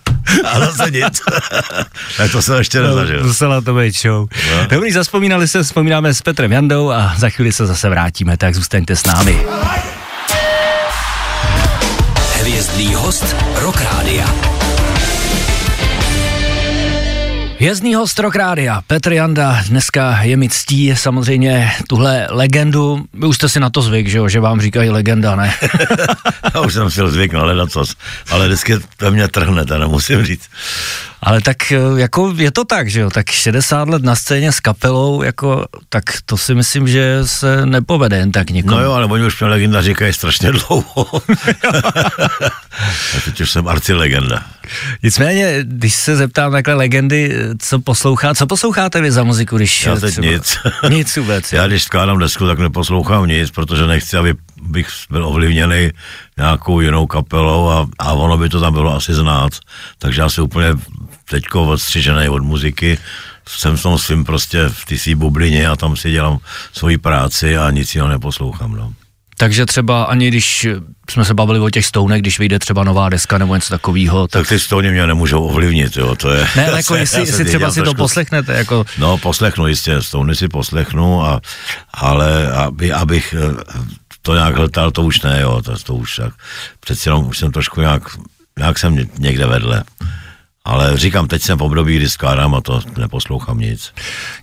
A 0.45 0.59
zase 0.59 0.91
nic. 0.91 1.21
tak 2.17 2.31
to 2.31 2.41
jsem 2.41 2.55
ještě 2.57 2.81
nezažil. 2.81 3.23
Musela 3.23 3.61
to 3.61 3.73
být 3.73 3.97
show. 4.01 4.27
No. 4.51 4.67
Dobrý, 4.67 4.91
zaspomínali 4.91 5.47
se, 5.47 5.63
vzpomínáme 5.63 6.13
s 6.13 6.21
Petrem 6.21 6.51
Jandou 6.51 6.91
a 6.91 7.13
za 7.17 7.29
chvíli 7.29 7.51
se 7.51 7.65
zase 7.65 7.89
vrátíme, 7.89 8.37
tak 8.37 8.55
zůstaňte 8.55 8.95
s 8.95 9.05
námi. 9.05 9.45
Hvězdný 12.39 12.93
host 12.93 13.35
Rock 13.55 13.81
Rádia. 13.81 14.25
Jezdný 17.59 17.95
host 17.95 18.19
Rock 18.19 18.35
Rádia, 18.35 18.81
Petr 18.87 19.13
Janda, 19.13 19.63
dneska 19.67 20.21
je 20.21 20.37
mi 20.37 20.49
ctí 20.49 20.95
samozřejmě 20.95 21.71
tuhle 21.87 22.27
legendu, 22.29 23.05
vy 23.13 23.27
už 23.27 23.35
jste 23.35 23.49
si 23.49 23.59
na 23.59 23.69
to 23.69 23.81
zvyk, 23.81 24.07
že 24.07 24.17
jo, 24.17 24.29
že 24.29 24.39
vám 24.39 24.61
říkají 24.61 24.89
legenda, 24.89 25.35
ne? 25.35 25.53
Já 26.53 26.61
už 26.61 26.73
jsem 26.73 26.91
si 26.91 27.01
zvykl 27.07 27.39
hledat 27.39 27.71
cos, 27.71 27.95
ale 28.29 28.47
vždycky 28.47 28.79
to 28.97 29.11
mě 29.11 29.27
trhne, 29.27 29.65
teda 29.65 29.87
musím 29.87 30.25
říct. 30.25 30.49
Ale 31.25 31.41
tak 31.41 31.71
eh, 31.71 31.77
jako 31.97 32.33
je 32.37 32.51
to 32.51 32.65
tak, 32.65 32.89
že 32.89 32.99
jo, 32.99 33.09
tak 33.09 33.29
60 33.29 33.89
let 33.89 34.03
na 34.03 34.15
scéně 34.15 34.51
s 34.51 34.59
kapelou, 34.59 35.23
jako, 35.23 35.65
tak 35.89 36.03
to 36.25 36.37
si 36.37 36.55
myslím, 36.55 36.87
že 36.87 37.19
se 37.23 37.65
nepovede 37.65 38.17
jen 38.17 38.31
tak 38.31 38.49
někomu. 38.49 38.75
No 38.75 38.83
jo, 38.83 38.91
ale 38.91 39.05
oni 39.05 39.25
už 39.25 39.39
mě 39.39 39.49
legenda 39.49 39.81
říkají 39.81 40.13
strašně 40.13 40.51
dlouho. 40.51 41.07
A 43.17 43.19
teď 43.25 43.41
už 43.41 43.51
jsem 43.51 43.67
arci 43.67 43.93
legenda. 43.93 44.43
Nicméně, 45.03 45.57
když 45.61 45.95
se 45.95 46.15
zeptám 46.15 46.51
takhle 46.51 46.73
legendy, 46.73 47.35
co 47.59 47.79
poslouchá, 47.79 48.35
co 48.35 48.47
posloucháte 48.47 49.01
vy 49.01 49.11
za 49.11 49.23
muziku, 49.23 49.57
když... 49.57 49.85
Já 49.85 49.95
teď 49.95 50.17
nic. 50.17 50.57
Nic 50.89 51.17
vůbec. 51.17 51.53
Já 51.53 51.67
když 51.67 51.83
skládám 51.83 52.19
desku, 52.19 52.47
tak 52.47 52.59
neposlouchám 52.59 53.27
nic, 53.27 53.51
protože 53.51 53.87
nechci, 53.87 54.17
aby 54.17 54.33
bych 54.61 54.87
byl 55.09 55.27
ovlivněný 55.27 55.91
nějakou 56.37 56.81
jinou 56.81 57.07
kapelou 57.07 57.69
a, 57.69 57.87
a 57.99 58.13
ono 58.13 58.37
by 58.37 58.49
to 58.49 58.59
tam 58.59 58.73
bylo 58.73 58.95
asi 58.95 59.13
znát. 59.13 59.53
Takže 59.97 60.21
já 60.21 60.29
se 60.29 60.41
úplně 60.41 60.67
teďko 61.29 61.63
odstřižený 61.63 62.29
od 62.29 62.43
muziky, 62.43 62.97
jsem 63.49 63.77
v 63.77 63.81
tom 63.81 63.97
svým 63.97 64.25
prostě 64.25 64.69
v 64.69 64.85
té 64.85 64.97
svý 64.97 65.15
bublině 65.15 65.67
a 65.67 65.75
tam 65.75 65.95
si 65.95 66.11
dělám 66.11 66.39
svoji 66.73 66.97
práci 66.97 67.57
a 67.57 67.71
nic 67.71 67.95
jiného 67.95 68.09
neposlouchám. 68.09 68.71
No. 68.71 68.93
Takže 69.37 69.65
třeba 69.65 70.03
ani 70.03 70.27
když 70.27 70.67
jsme 71.09 71.25
se 71.25 71.33
bavili 71.33 71.59
o 71.59 71.69
těch 71.69 71.85
stounech, 71.85 72.21
když 72.21 72.39
vyjde 72.39 72.59
třeba 72.59 72.83
nová 72.83 73.09
deska 73.09 73.37
nebo 73.37 73.55
něco 73.55 73.69
takového, 73.69 74.27
tak... 74.27 74.41
Tak 74.41 74.49
ty 74.49 74.59
stony 74.59 74.91
mě 74.91 75.07
nemůžou 75.07 75.43
ovlivnit, 75.43 75.97
jo, 75.97 76.15
to 76.15 76.33
je... 76.33 76.47
Ne, 76.55 76.67
ale 76.67 76.77
jako 76.77 76.95
já 76.95 77.01
jestli, 77.01 77.21
jestli 77.21 77.45
třeba 77.45 77.71
si 77.71 77.79
to 77.79 77.83
trošku- 77.83 77.97
poslechnete, 77.97 78.53
jako... 78.53 78.85
No, 78.97 79.17
poslechnu 79.17 79.67
jistě, 79.67 80.01
Stony 80.01 80.35
si 80.35 80.47
poslechnu, 80.47 81.25
a, 81.25 81.41
ale 81.93 82.51
aby, 82.51 82.91
abych 82.91 83.35
eh, 83.37 83.63
to 84.25 84.33
nějak 84.33 84.55
hltal, 84.55 84.91
to 84.91 85.03
už 85.03 85.21
ne, 85.21 85.41
jo, 85.41 85.61
to, 85.61 85.77
to 85.77 85.95
už 85.95 86.15
tak, 86.15 86.33
přeci 86.79 87.09
jenom 87.09 87.25
už 87.27 87.37
jsem 87.37 87.51
trošku 87.51 87.81
nějak, 87.81 88.03
nějak 88.59 88.79
jsem 88.79 88.95
ně- 88.95 89.07
někde 89.19 89.45
vedle. 89.45 89.83
Ale 90.67 90.97
říkám, 90.97 91.27
teď 91.27 91.41
jsem 91.41 91.57
v 91.57 91.61
období, 91.63 91.95
kdy 91.95 92.09
skládám 92.09 92.55
a 92.55 92.61
to 92.61 92.81
neposlouchám 92.97 93.59
nic. 93.59 93.93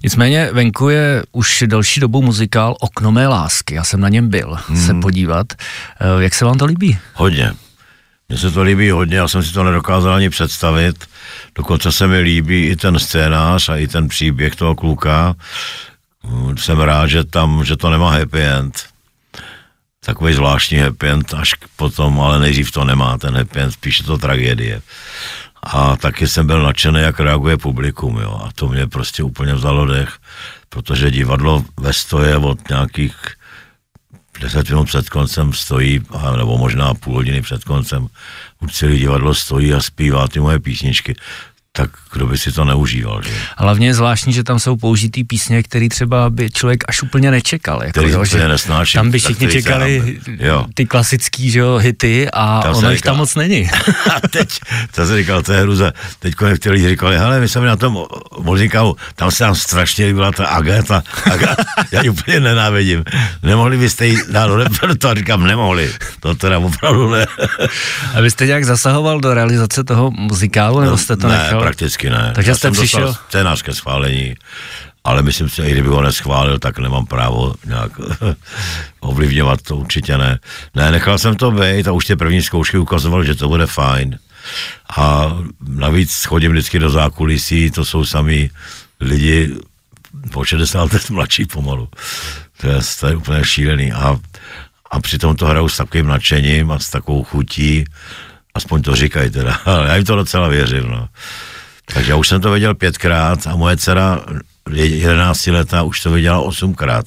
Nicméně 0.03 0.51
venku 0.53 0.89
je 0.89 1.23
už 1.33 1.65
delší 1.67 2.01
dobu 2.01 2.23
muzikál 2.23 2.77
Okno 2.81 3.13
mé 3.13 3.27
lásky. 3.29 3.75
Já 3.75 3.85
jsem 3.85 4.01
na 4.01 4.09
něm 4.09 4.29
byl 4.29 4.57
Hmm. 4.69 4.87
se 4.87 4.95
podívat. 4.95 5.47
Eh, 6.01 6.23
Jak 6.23 6.35
se 6.35 6.45
vám 6.45 6.59
to 6.59 6.65
líbí? 6.65 6.99
Hodně. 7.15 7.53
Mně 8.29 8.39
se 8.39 8.51
to 8.51 8.63
líbí 8.63 8.91
hodně, 8.91 9.17
já 9.17 9.29
jsem 9.29 9.43
si 9.43 9.53
to 9.53 9.65
nedokázal 9.65 10.15
ani 10.15 10.31
představit. 10.31 10.97
Dokonce 11.55 11.93
se 11.93 12.07
mi 12.07 12.19
líbí 12.19 12.67
i 12.67 12.77
ten 12.77 12.99
scénář 12.99 13.69
a 13.69 13.77
i 13.77 13.89
ten 13.89 14.09
příběh 14.09 14.57
toho 14.57 14.75
kluka. 14.75 15.35
Mm, 16.23 16.57
Jsem 16.59 16.81
rád, 16.81 17.07
že 17.07 17.25
tam, 17.25 17.65
že 17.65 17.77
to 17.77 17.91
nemá 17.91 18.11
happy 18.13 18.43
end. 18.43 18.92
Takový 20.05 20.35
zvláštní 20.35 20.79
happy 20.79 21.09
end, 21.09 21.35
až 21.35 21.55
potom, 21.77 22.21
ale 22.21 22.39
nejdřív 22.39 22.71
to 22.71 22.85
nemá 22.85 23.19
ten 23.19 23.37
happy 23.37 23.61
end, 23.61 23.73
spíš 23.73 23.99
je 23.99 24.05
to 24.05 24.19
tragédie. 24.19 24.83
A 25.63 25.97
taky 25.97 26.29
jsem 26.29 26.47
byl 26.47 26.63
nadšený, 26.63 27.01
jak 27.01 27.21
reaguje 27.21 27.57
publikum, 27.57 28.19
jo. 28.19 28.43
A 28.45 28.53
to 28.55 28.69
mě 28.69 28.87
prostě 28.87 29.23
úplně 29.23 29.55
vzalo 29.55 29.87
dech, 29.87 30.19
protože 30.69 31.11
divadlo 31.11 31.65
ve 31.81 31.93
stoje 31.93 32.37
od 32.37 32.69
nějakých 32.69 33.15
10 34.41 34.69
minut 34.69 34.85
před 34.85 35.09
koncem 35.09 35.53
stojí, 35.53 36.01
nebo 36.37 36.59
možná 36.59 36.95
půl 36.95 37.15
hodiny 37.15 37.43
před 37.43 37.65
koncem, 37.65 38.09
už 38.61 38.73
celé 38.73 38.97
divadlo 38.97 39.35
stojí 39.35 39.75
a 39.75 39.81
zpívá 39.81 40.29
ty 40.29 40.41
moje 40.41 40.59
písničky, 40.59 41.15
tak 41.77 41.91
kdo 42.13 42.27
by 42.27 42.39
si 42.39 42.53
to 42.53 42.65
neužíval, 42.65 43.23
že? 43.23 43.31
Hlavně 43.57 43.87
je 43.87 43.95
zvláštní, 43.95 44.33
že 44.33 44.45
tam 44.45 44.59
jsou 44.59 44.77
použitý 44.77 45.25
písně, 45.25 45.63
které 45.63 45.89
třeba 45.89 46.31
by 46.31 46.51
člověk 46.51 46.85
až 46.89 47.03
úplně 47.03 47.31
nečekal. 47.31 47.81
Jako, 47.81 47.91
Který 47.91 48.11
jo, 48.11 48.21
úplně 48.21 48.43
že 48.43 48.49
nesnáším, 48.49 48.99
Tam 48.99 49.11
by 49.11 49.19
všichni 49.19 49.47
který 49.47 49.63
čekali 49.63 50.19
sám- 50.25 50.37
jo. 50.41 50.67
ty 50.75 50.87
klasický 50.87 51.51
že 51.51 51.59
jo, 51.59 51.77
hity 51.77 52.29
a 52.33 52.63
Tam 52.63 52.75
ono 52.77 52.91
jich 52.91 53.01
tam 53.01 53.17
moc 53.17 53.35
není. 53.35 53.71
A 54.17 54.29
teď, 54.29 54.49
to 54.95 55.07
jsem 55.07 55.17
říkal, 55.17 55.43
to 55.43 55.53
je 55.53 55.61
hruza. 55.61 55.93
Teď 56.19 56.35
někteří 56.49 56.89
říkali, 56.89 57.19
hele, 57.19 57.41
my 57.41 57.49
jsme 57.49 57.67
na 57.67 57.77
tom 57.77 58.05
muzikálu, 58.41 58.97
tam 59.15 59.31
se 59.31 59.45
nám 59.45 59.55
strašně 59.55 60.07
líbila 60.07 60.33
ta 60.33 60.47
Agata. 60.47 61.03
Agata 61.33 61.63
já 61.93 62.03
ji 62.03 62.09
úplně 62.11 62.41
nenávidím. 62.41 63.05
Nemohli 63.43 63.79
byste 63.79 64.07
jí 64.07 64.19
dát 64.31 64.47
do 64.47 64.57
repertoáru? 64.57 65.19
Říkám, 65.19 65.45
nemohli. 65.45 65.91
To 66.21 66.35
teda 66.35 66.59
opravdu 66.59 67.11
ne. 67.11 67.27
A 68.15 68.21
vy 68.21 68.31
jste 68.31 68.47
nějak 68.47 68.65
zasahoval 68.65 69.21
do 69.21 69.35
realizace 69.35 69.85
toho 69.85 70.11
muzikálu, 70.11 70.81
nebo 70.81 70.97
jste 70.97 71.17
to 71.17 71.29
ne, 71.29 71.39
nechal? 71.39 71.62
Prakticky 71.65 72.11
ne. 72.11 72.33
Takže 72.35 72.51
Já 72.51 72.55
jste 72.57 72.61
jsem 72.61 72.71
dostal 72.83 72.85
přišel- 72.87 73.15
scénář 73.29 73.63
ke 73.63 73.75
schválení, 73.75 74.35
ale 75.05 75.23
myslím 75.23 75.49
si, 75.49 75.57
že 75.57 75.69
i 75.69 75.73
kdyby 75.73 75.89
ho 75.89 76.03
neschválil, 76.03 76.59
tak 76.59 76.79
nemám 76.79 77.07
právo 77.07 77.55
nějak 77.67 77.93
ovlivňovat, 79.01 79.63
to 79.63 79.77
určitě 79.77 80.19
ne. 80.19 80.39
Ne, 80.75 80.91
nechal 80.91 81.19
jsem 81.19 81.37
to 81.37 81.51
být 81.51 81.89
a 81.89 81.93
už 81.93 82.05
ty 82.05 82.17
první 82.17 82.43
zkoušky 82.43 82.79
ukazovaly, 82.79 83.27
že 83.27 83.35
to 83.35 83.49
bude 83.49 83.67
fajn. 83.67 84.19
A 84.97 85.33
navíc 85.69 86.25
chodím 86.25 86.53
vždycky 86.53 86.79
do 86.79 86.91
zákulisí, 86.91 87.71
to 87.71 87.85
jsou 87.85 88.05
sami 88.05 88.51
lidi 89.01 89.55
po 90.33 90.45
60 90.45 90.93
let 90.93 91.11
mladší 91.11 91.45
pomalu. 91.47 91.89
To 92.61 92.67
je, 92.69 92.79
to 93.01 93.07
je 93.07 93.17
úplně 93.17 93.45
šílený. 93.45 93.93
A, 93.93 94.17
a 94.91 95.01
přitom 95.01 95.37
to 95.37 95.47
hrajou 95.47 95.69
s 95.69 95.77
takovým 95.77 96.07
nadšením 96.07 96.71
a 96.71 96.79
s 96.79 96.91
takovou 96.91 97.25
chutí, 97.25 97.85
aspoň 98.55 98.83
to 98.83 98.97
říkají 98.97 99.31
teda, 99.31 99.55
ale 99.65 99.89
já 99.89 99.97
jim 99.97 100.05
to 100.05 100.17
docela 100.17 100.49
věřím, 100.49 100.89
no. 100.89 101.09
Takže 101.95 102.11
já 102.11 102.17
už 102.17 102.29
jsem 102.29 102.41
to 102.41 102.51
viděl 102.51 102.75
pětkrát 102.75 103.47
a 103.47 103.57
moje 103.57 103.77
dcera 103.77 104.21
11 104.73 105.47
letá 105.47 105.83
už 105.83 106.01
to 106.01 106.11
viděla 106.11 106.39
osmkrát. 106.39 107.07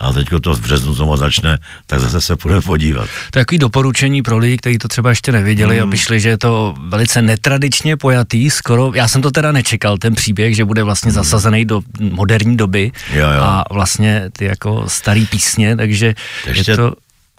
A 0.00 0.12
teď 0.12 0.28
to 0.42 0.54
v 0.54 0.60
březnu 0.60 0.94
znovu 0.94 1.16
začne, 1.16 1.58
tak 1.86 2.00
zase 2.00 2.20
se 2.20 2.36
půjdeme 2.36 2.60
podívat. 2.60 3.08
To 3.30 3.38
je 3.38 3.44
takový 3.44 3.58
doporučení 3.58 4.22
pro 4.22 4.38
lidi, 4.38 4.56
kteří 4.56 4.78
to 4.78 4.88
třeba 4.88 5.10
ještě 5.10 5.32
neviděli, 5.32 5.76
hmm. 5.76 5.88
aby 5.88 5.98
šli, 5.98 6.20
že 6.20 6.28
je 6.28 6.38
to 6.38 6.74
velice 6.88 7.22
netradičně 7.22 7.96
pojatý, 7.96 8.50
skoro, 8.50 8.92
já 8.94 9.08
jsem 9.08 9.22
to 9.22 9.30
teda 9.30 9.52
nečekal, 9.52 9.98
ten 9.98 10.14
příběh, 10.14 10.56
že 10.56 10.64
bude 10.64 10.82
vlastně 10.82 11.08
hmm. 11.08 11.14
zasazený 11.14 11.64
do 11.64 11.80
moderní 12.00 12.56
doby 12.56 12.92
jo, 13.12 13.30
jo. 13.30 13.42
a 13.42 13.64
vlastně 13.70 14.30
ty 14.32 14.44
jako 14.44 14.84
starý 14.88 15.26
písně, 15.26 15.76
takže 15.76 16.14
ještě 16.46 16.70
je 16.70 16.76
to 16.76 16.92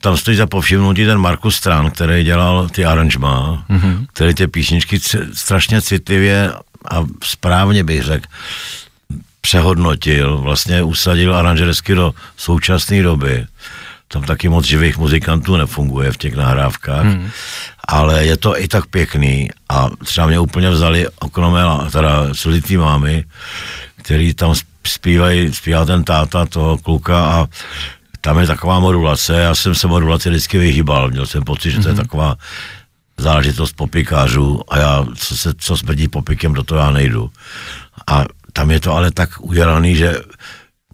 tam 0.06 0.18
stojí 0.18 0.38
za 0.38 0.48
povšimnutí 0.48 1.06
ten 1.06 1.18
Markus 1.18 1.56
Stran, 1.56 1.92
který 1.92 2.24
dělal 2.24 2.70
ty 2.70 2.86
aranžma, 2.86 3.66
mm-hmm. 3.70 4.06
který 4.14 4.34
ty 4.34 4.48
písničky 4.48 5.00
strašně 5.34 5.82
citlivě 5.82 6.54
a 6.92 7.06
správně 7.24 7.84
bych 7.84 8.04
řekl, 8.04 8.28
přehodnotil, 9.42 10.38
vlastně 10.38 10.84
usadil 10.84 11.36
aranžersky 11.36 11.96
do 11.96 12.14
současné 12.38 13.04
doby. 13.04 13.46
Tam 14.08 14.24
taky 14.24 14.50
moc 14.50 14.66
živých 14.66 14.98
muzikantů 14.98 15.58
nefunguje 15.58 16.12
v 16.12 16.18
těch 16.18 16.36
nahrávkách, 16.36 17.06
hmm. 17.06 17.30
ale 17.88 18.26
je 18.26 18.38
to 18.38 18.62
i 18.62 18.68
tak 18.68 18.86
pěkný 18.86 19.50
a 19.70 19.90
třeba 20.06 20.28
mě 20.28 20.40
úplně 20.40 20.70
vzali 20.70 21.08
okromé, 21.20 21.62
teda 21.92 22.30
solitý 22.34 22.78
mámy, 22.78 23.26
který 23.96 24.34
tam 24.34 24.54
zpívají, 24.88 25.54
zpívá 25.54 25.86
ten 25.86 26.04
táta 26.04 26.46
toho 26.46 26.78
kluka 26.78 27.26
a 27.26 27.48
tam 28.26 28.40
je 28.40 28.48
taková 28.48 28.80
modulace, 28.80 29.34
já 29.34 29.56
jsem 29.56 29.76
se 29.76 29.88
modulaci 29.88 30.30
vždycky 30.30 30.58
vyhýbal, 30.58 31.10
měl 31.10 31.26
jsem 31.26 31.44
pocit, 31.44 31.72
že 31.72 31.80
to 31.80 31.88
je 31.88 31.94
hmm. 31.94 32.04
taková 32.04 32.36
záležitost 33.18 33.74
popikářů 33.74 34.62
a 34.68 34.78
já, 34.78 35.06
co, 35.16 35.38
se, 35.38 35.54
co 35.58 35.78
smrdí 35.78 36.08
popikem, 36.08 36.54
do 36.54 36.64
toho 36.64 36.82
já 36.82 36.92
nejdu. 36.92 37.32
A 38.08 38.26
tam 38.54 38.72
je 38.72 38.80
to 38.80 38.94
ale 38.94 39.12
tak 39.12 39.30
udělaný, 39.40 39.96
že 39.96 40.16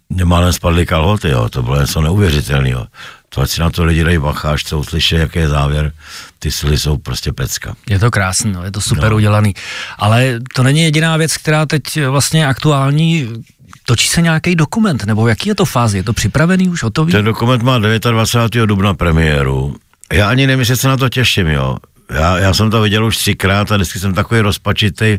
nemálem 0.10 0.54
spadly 0.54 0.86
kalhoty, 0.86 1.30
jo. 1.30 1.50
to 1.50 1.64
bylo 1.64 1.82
něco 1.82 2.02
neuvěřitelného. 2.02 2.88
To 3.30 3.42
ať 3.42 3.50
si 3.50 3.62
na 3.62 3.70
to 3.70 3.84
lidi 3.84 4.04
dají 4.04 4.18
bacha, 4.18 4.52
až 4.52 4.64
co 4.64 4.80
uslyší, 4.80 5.16
jaký 5.16 5.40
je 5.40 5.50
závěr, 5.50 5.92
ty 6.40 6.52
sily 6.52 6.78
jsou 6.78 6.98
prostě 6.98 7.34
pecka. 7.34 7.76
Je 7.90 8.00
to 8.00 8.12
krásné, 8.12 8.52
no, 8.52 8.64
je 8.64 8.72
to 8.72 8.82
super 8.82 9.10
no. 9.10 9.16
udělaný. 9.16 9.54
Ale 9.98 10.40
to 10.56 10.64
není 10.64 10.84
jediná 10.84 11.18
věc, 11.18 11.38
která 11.38 11.66
teď 11.66 11.84
vlastně 12.08 12.48
aktuální, 12.48 13.28
točí 13.86 14.08
se 14.08 14.22
nějaký 14.22 14.56
dokument, 14.56 15.06
nebo 15.06 15.28
jaký 15.28 15.50
je 15.50 15.56
to 15.56 15.66
fázi? 15.66 15.98
Je 15.98 16.04
to 16.04 16.14
připravený 16.14 16.70
už, 16.70 16.84
hotový? 16.84 17.12
Ten 17.12 17.26
dokument 17.26 17.64
má 17.64 17.78
29. 17.78 18.68
dubna 18.68 18.94
premiéru. 18.94 19.76
Já 20.14 20.30
ani 20.30 20.48
nevím, 20.48 20.66
že 20.66 20.76
se 20.76 20.88
na 20.88 20.98
to 20.98 21.10
těším, 21.10 21.48
jo. 21.48 21.78
Já, 22.10 22.38
já 22.38 22.54
jsem 22.54 22.72
to 22.72 22.82
viděl 22.82 23.06
už 23.06 23.18
třikrát 23.18 23.72
a 23.72 23.76
vždycky 23.76 24.00
jsem 24.00 24.14
takový 24.14 24.42
rozpačitý, 24.42 25.18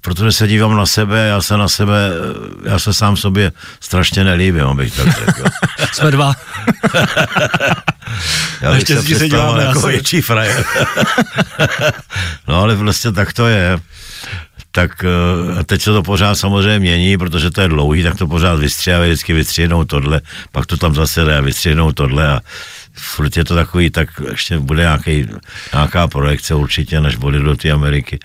protože 0.00 0.32
se 0.32 0.48
dívám 0.48 0.76
na 0.76 0.86
sebe, 0.86 1.26
já 1.26 1.40
se 1.42 1.56
na 1.56 1.68
sebe, 1.68 2.10
já 2.64 2.78
se 2.78 2.94
sám 2.94 3.16
sobě 3.16 3.52
strašně 3.80 4.24
nelíbím, 4.24 4.66
abych 4.66 4.96
tak 4.96 5.18
řekl. 5.26 5.44
Jsme 5.92 6.10
dva. 6.10 6.34
já 8.60 8.72
bych 8.72 8.86
se 8.86 9.02
představoval 9.02 9.60
jako 9.60 9.78
asi. 9.78 9.88
větší 9.88 10.20
frajer. 10.20 10.64
no 12.48 12.62
ale 12.62 12.74
vlastně 12.74 13.12
tak 13.12 13.32
to 13.32 13.46
je. 13.46 13.78
Tak 14.74 15.04
eh, 15.04 15.64
teď 15.64 15.82
se 15.82 15.92
to 15.92 16.02
pořád 16.02 16.34
samozřejmě 16.34 16.78
mění, 16.78 17.18
protože 17.18 17.50
to 17.50 17.60
je 17.60 17.68
dlouhý, 17.68 18.02
tak 18.02 18.18
to 18.18 18.26
pořád 18.26 18.58
vystřihají, 18.58 19.10
vždycky 19.10 19.32
vystřihnou 19.32 19.84
tohle, 19.84 20.20
pak 20.52 20.66
to 20.66 20.76
tam 20.76 20.94
zase 20.94 21.24
jde 21.24 21.38
a 21.38 21.40
vystřihnou 21.40 21.92
tohle 21.92 22.28
a 22.28 22.40
furt 22.94 23.36
je 23.36 23.44
to 23.44 23.54
takový, 23.54 23.90
tak 23.90 24.08
ještě 24.30 24.58
bude 24.58 24.82
nějaký, 24.82 25.26
nějaká 25.72 26.08
projekce 26.08 26.54
určitě, 26.54 27.00
než 27.00 27.16
bude 27.16 27.38
do 27.38 27.56
té 27.56 27.70
Ameriky 27.70 28.18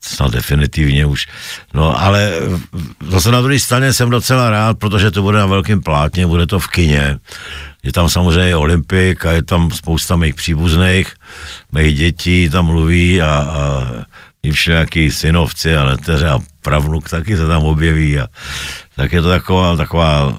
snad 0.00 0.30
definitivně 0.30 1.06
už. 1.06 1.26
No 1.74 2.00
ale 2.00 2.32
zase 3.08 3.30
na 3.30 3.40
druhé 3.40 3.58
straně 3.58 3.92
jsem 3.92 4.10
docela 4.10 4.50
rád, 4.50 4.78
protože 4.78 5.10
to 5.10 5.22
bude 5.22 5.38
na 5.38 5.46
velkém 5.46 5.82
plátně, 5.82 6.26
bude 6.26 6.46
to 6.46 6.58
v 6.58 6.68
kině. 6.68 7.18
Je 7.82 7.92
tam 7.92 8.08
samozřejmě 8.08 8.56
Olympik 8.56 9.26
a 9.26 9.32
je 9.32 9.42
tam 9.42 9.70
spousta 9.70 10.16
mých 10.16 10.34
příbuzných, 10.34 11.14
mých 11.72 11.96
dětí 11.96 12.50
tam 12.50 12.66
mluví 12.66 13.22
a, 13.22 13.28
a 13.28 13.86
i 14.46 14.52
všelijaký 14.52 15.10
synovci 15.10 15.76
a 15.76 15.84
neteře 15.84 16.28
a 16.28 16.38
pravnuk 16.62 17.08
taky 17.08 17.36
se 17.36 17.46
tam 17.46 17.62
objeví 17.62 18.18
a 18.18 18.26
tak 18.96 19.12
je 19.12 19.22
to 19.22 19.28
taková, 19.28 19.76
taková 19.76 20.38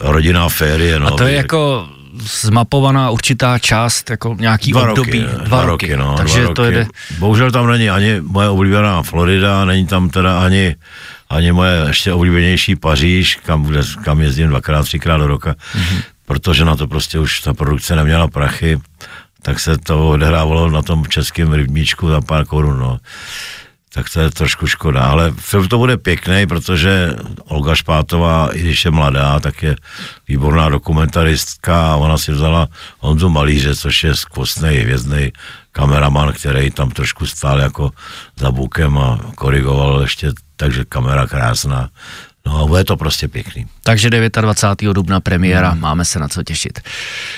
rodinná 0.00 0.48
férie. 0.48 1.00
No, 1.00 1.06
a 1.06 1.10
to 1.10 1.24
je 1.24 1.34
jako 1.34 1.88
zmapovaná 2.20 3.10
určitá 3.10 3.58
část, 3.58 4.10
jako 4.10 4.36
nějaký 4.38 4.72
dva 4.72 4.90
období. 4.90 5.20
Roky, 5.20 5.34
dva, 5.34 5.44
dva 5.44 5.64
roky, 5.64 5.86
roky, 5.86 5.96
no. 5.96 6.16
Takže 6.16 6.42
dva 6.42 6.54
to 6.54 6.62
roky. 6.62 6.74
jde. 6.74 6.86
Bohužel 7.18 7.50
tam 7.50 7.66
není 7.66 7.90
ani 7.90 8.20
moje 8.20 8.48
oblíbená 8.48 9.02
Florida, 9.02 9.64
není 9.64 9.86
tam 9.86 10.10
teda 10.10 10.40
ani, 10.44 10.76
ani 11.30 11.52
moje 11.52 11.84
ještě 11.86 12.12
oblíbenější 12.12 12.76
Paříž, 12.76 13.36
kam, 13.36 13.72
kam 14.04 14.20
jezdím 14.20 14.48
dvakrát, 14.48 14.82
třikrát 14.82 15.18
do 15.18 15.26
roka, 15.26 15.52
mm-hmm. 15.52 16.02
protože 16.26 16.64
na 16.64 16.76
to 16.76 16.86
prostě 16.86 17.18
už 17.18 17.40
ta 17.40 17.54
produkce 17.54 17.96
neměla 17.96 18.28
prachy, 18.28 18.80
tak 19.46 19.60
se 19.60 19.78
to 19.78 20.10
odehrávalo 20.10 20.70
na 20.70 20.82
tom 20.82 21.06
českém 21.06 21.52
rybníčku 21.52 22.08
za 22.08 22.20
pár 22.20 22.44
korun, 22.46 22.78
no 22.78 22.98
tak 23.94 24.10
to 24.12 24.20
je 24.20 24.30
trošku 24.30 24.66
škoda. 24.66 25.00
Ale 25.00 25.32
film 25.38 25.68
to 25.68 25.78
bude 25.78 25.96
pěkný, 25.96 26.46
protože 26.46 27.16
Olga 27.44 27.74
Špátová, 27.74 28.50
i 28.52 28.60
když 28.60 28.84
je 28.84 28.90
mladá, 28.90 29.40
tak 29.40 29.62
je 29.62 29.76
výborná 30.28 30.68
dokumentaristka 30.68 31.92
a 31.92 31.96
ona 31.96 32.18
si 32.18 32.32
vzala 32.32 32.68
Honzu 32.98 33.28
Malíře, 33.28 33.76
což 33.76 34.04
je 34.04 34.16
skvostný, 34.16 34.68
hvězdný 34.68 35.32
kameraman, 35.72 36.32
který 36.32 36.70
tam 36.70 36.90
trošku 36.90 37.26
stál 37.26 37.60
jako 37.60 37.90
za 38.36 38.50
bukem 38.50 38.98
a 38.98 39.20
korigoval 39.34 40.02
ještě, 40.02 40.32
takže 40.56 40.84
kamera 40.84 41.26
krásná. 41.26 41.88
No 42.46 42.62
a 42.62 42.66
bude 42.66 42.84
to 42.84 42.96
prostě 42.96 43.28
pěkný. 43.28 43.66
Takže 43.86 44.10
29. 44.10 44.94
dubna 44.94 45.20
premiéra, 45.20 45.70
hmm. 45.70 45.80
máme 45.80 46.04
se 46.04 46.18
na 46.18 46.28
co 46.28 46.42
těšit. 46.42 46.80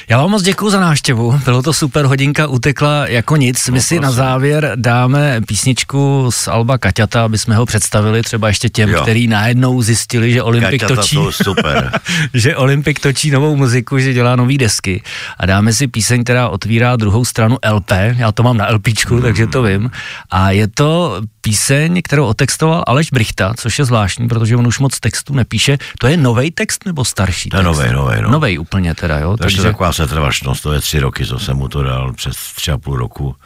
Já 0.09 0.19
vám 0.19 0.31
moc 0.31 0.43
děkuji 0.43 0.71
za 0.71 0.81
návštěvu, 0.81 1.41
bylo 1.45 1.63
to 1.63 1.73
super, 1.73 2.05
hodinka 2.05 2.47
utekla 2.47 3.07
jako 3.07 3.37
nic. 3.37 3.69
My 3.69 3.75
no, 3.75 3.81
si 3.81 3.87
prosím. 3.87 4.03
na 4.03 4.11
závěr 4.11 4.73
dáme 4.77 5.41
písničku 5.47 6.31
z 6.31 6.49
Alba 6.49 6.79
Kaťata, 6.79 7.25
aby 7.25 7.39
jsme 7.39 7.57
ho 7.57 7.67
představili 7.67 8.23
třeba 8.23 8.49
ještě 8.49 8.69
těm, 8.69 8.91
jo. 8.91 9.03
který 9.03 9.27
najednou 9.27 9.83
zjistili, 9.83 10.33
že 10.33 10.43
Olympik 10.43 10.81
Kaťata 10.81 11.03
točí. 11.03 11.19
super. 11.31 12.01
že 12.35 12.57
Olympik 12.57 13.01
točí 13.01 13.31
novou 13.31 13.57
muziku, 13.57 13.99
že 13.99 14.13
dělá 14.13 14.37
nový 14.37 14.59
desky. 14.59 15.03
A 15.39 15.47
dáme 15.47 15.73
si 15.73 15.87
píseň, 15.87 16.25
která 16.25 16.49
otvírá 16.49 16.97
druhou 16.97 17.25
stranu 17.25 17.57
LP, 17.73 17.91
já 18.17 18.33
to 18.33 18.43
mám 18.43 18.57
na 18.57 18.71
LPčku, 18.71 19.15
hmm. 19.15 19.23
takže 19.23 19.47
to 19.47 19.63
vím. 19.63 19.91
A 20.31 20.51
je 20.51 20.69
to 20.69 21.21
píseň, 21.41 22.03
kterou 22.05 22.25
otextoval 22.27 22.85
Aleš 22.87 23.11
Brichta, 23.11 23.55
což 23.57 23.79
je 23.79 23.85
zvláštní, 23.85 24.29
protože 24.29 24.57
on 24.57 24.67
už 24.67 24.79
moc 24.79 25.01
textu 25.01 25.35
nepíše. 25.35 25.79
To 25.99 26.07
je 26.07 26.17
nový 26.39 26.51
text 26.51 26.87
nebo 26.87 27.05
starší? 27.05 27.49
To 27.49 27.57
je 27.57 27.63
nový, 27.63 27.93
nový. 27.93 28.23
No. 28.23 28.31
Nový 28.31 28.59
úplně 28.59 28.95
teda, 28.95 29.19
jo. 29.19 29.31
To 29.31 29.37
takže... 29.37 29.59
je 29.59 29.63
taková 29.63 29.93
setrvačnost, 29.93 30.63
to 30.63 30.73
je 30.73 30.81
tři 30.81 30.99
roky, 31.01 31.27
co 31.27 31.39
jsem 31.39 31.57
mu 31.57 31.69
to 31.69 31.83
dal, 31.83 32.13
přes 32.13 32.37
tři 32.37 32.71
a 32.71 32.79
půl 32.79 32.97
roku. 32.97 33.37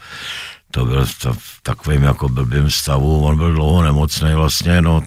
To 0.71 0.85
byl 0.85 1.05
v 1.05 1.59
takovým 1.63 2.03
jako 2.03 2.29
blbým 2.29 2.71
stavu, 2.71 3.25
on 3.25 3.37
byl 3.37 3.53
dlouho 3.53 3.83
nemocný 3.83 4.33
vlastně, 4.33 4.81
no 4.81 5.03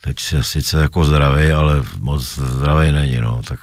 teď 0.00 0.16
je 0.32 0.42
sice 0.42 0.80
jako 0.80 1.04
zdravý, 1.04 1.50
ale 1.50 1.82
moc 1.98 2.38
zdravý 2.38 2.92
není, 2.92 3.16
no, 3.20 3.42
tak 3.44 3.58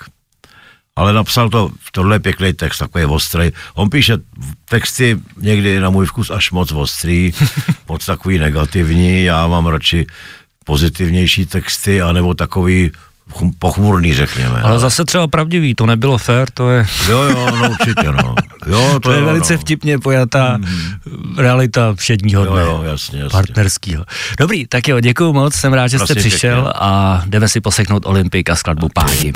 ale 0.95 1.13
napsal 1.13 1.49
to, 1.49 1.71
tohle 1.91 2.15
je 2.15 2.19
pěkný 2.19 2.53
text, 2.53 2.77
takový 2.77 3.05
ostrý. 3.05 3.51
On 3.73 3.89
píše 3.89 4.17
texty 4.69 5.19
někdy 5.37 5.79
na 5.79 5.89
můj 5.89 6.05
vkus 6.05 6.29
až 6.29 6.51
moc 6.51 6.71
ostrý, 6.71 7.31
moc 7.87 8.05
takový 8.05 8.39
negativní, 8.39 9.23
já 9.23 9.47
mám 9.47 9.65
radši 9.65 10.05
pozitivnější 10.65 11.45
texty, 11.45 12.01
anebo 12.01 12.33
takový 12.33 12.91
pochmurný, 13.59 14.13
řekněme. 14.13 14.61
Ale 14.61 14.79
zase 14.79 15.05
třeba 15.05 15.27
pravdivý, 15.27 15.75
to 15.75 15.85
nebylo 15.85 16.17
fér, 16.17 16.47
to 16.53 16.69
je... 16.69 16.85
Jo, 17.09 17.21
jo, 17.21 17.51
no 17.55 17.69
určitě, 17.69 18.11
no. 18.11 18.35
Jo, 18.67 18.89
to, 18.93 18.99
to 18.99 19.11
je 19.11 19.19
jo, 19.19 19.25
velice 19.25 19.53
no. 19.53 19.59
vtipně 19.59 19.99
pojatá 19.99 20.57
mm. 20.57 20.65
realita 21.37 21.93
všedního 21.95 22.45
dne. 22.45 22.61
Jo, 22.61 22.67
jo, 22.67 22.83
jasně, 22.83 23.19
jasně. 23.19 23.31
Partnerskýho. 23.31 24.05
Dobrý, 24.39 24.67
tak 24.67 24.87
jo, 24.87 24.99
děkuji 24.99 25.33
moc, 25.33 25.55
jsem 25.55 25.73
rád, 25.73 25.87
že 25.87 25.97
Prosím, 25.97 26.13
jste 26.15 26.19
přišel 26.19 26.55
pěkně. 26.55 26.73
a 26.75 27.23
jdeme 27.25 27.49
si 27.49 27.61
poseknout 27.61 28.05
Olympik 28.05 28.49
a 28.49 28.55
skladbu 28.55 28.89
Pádím. 28.93 29.33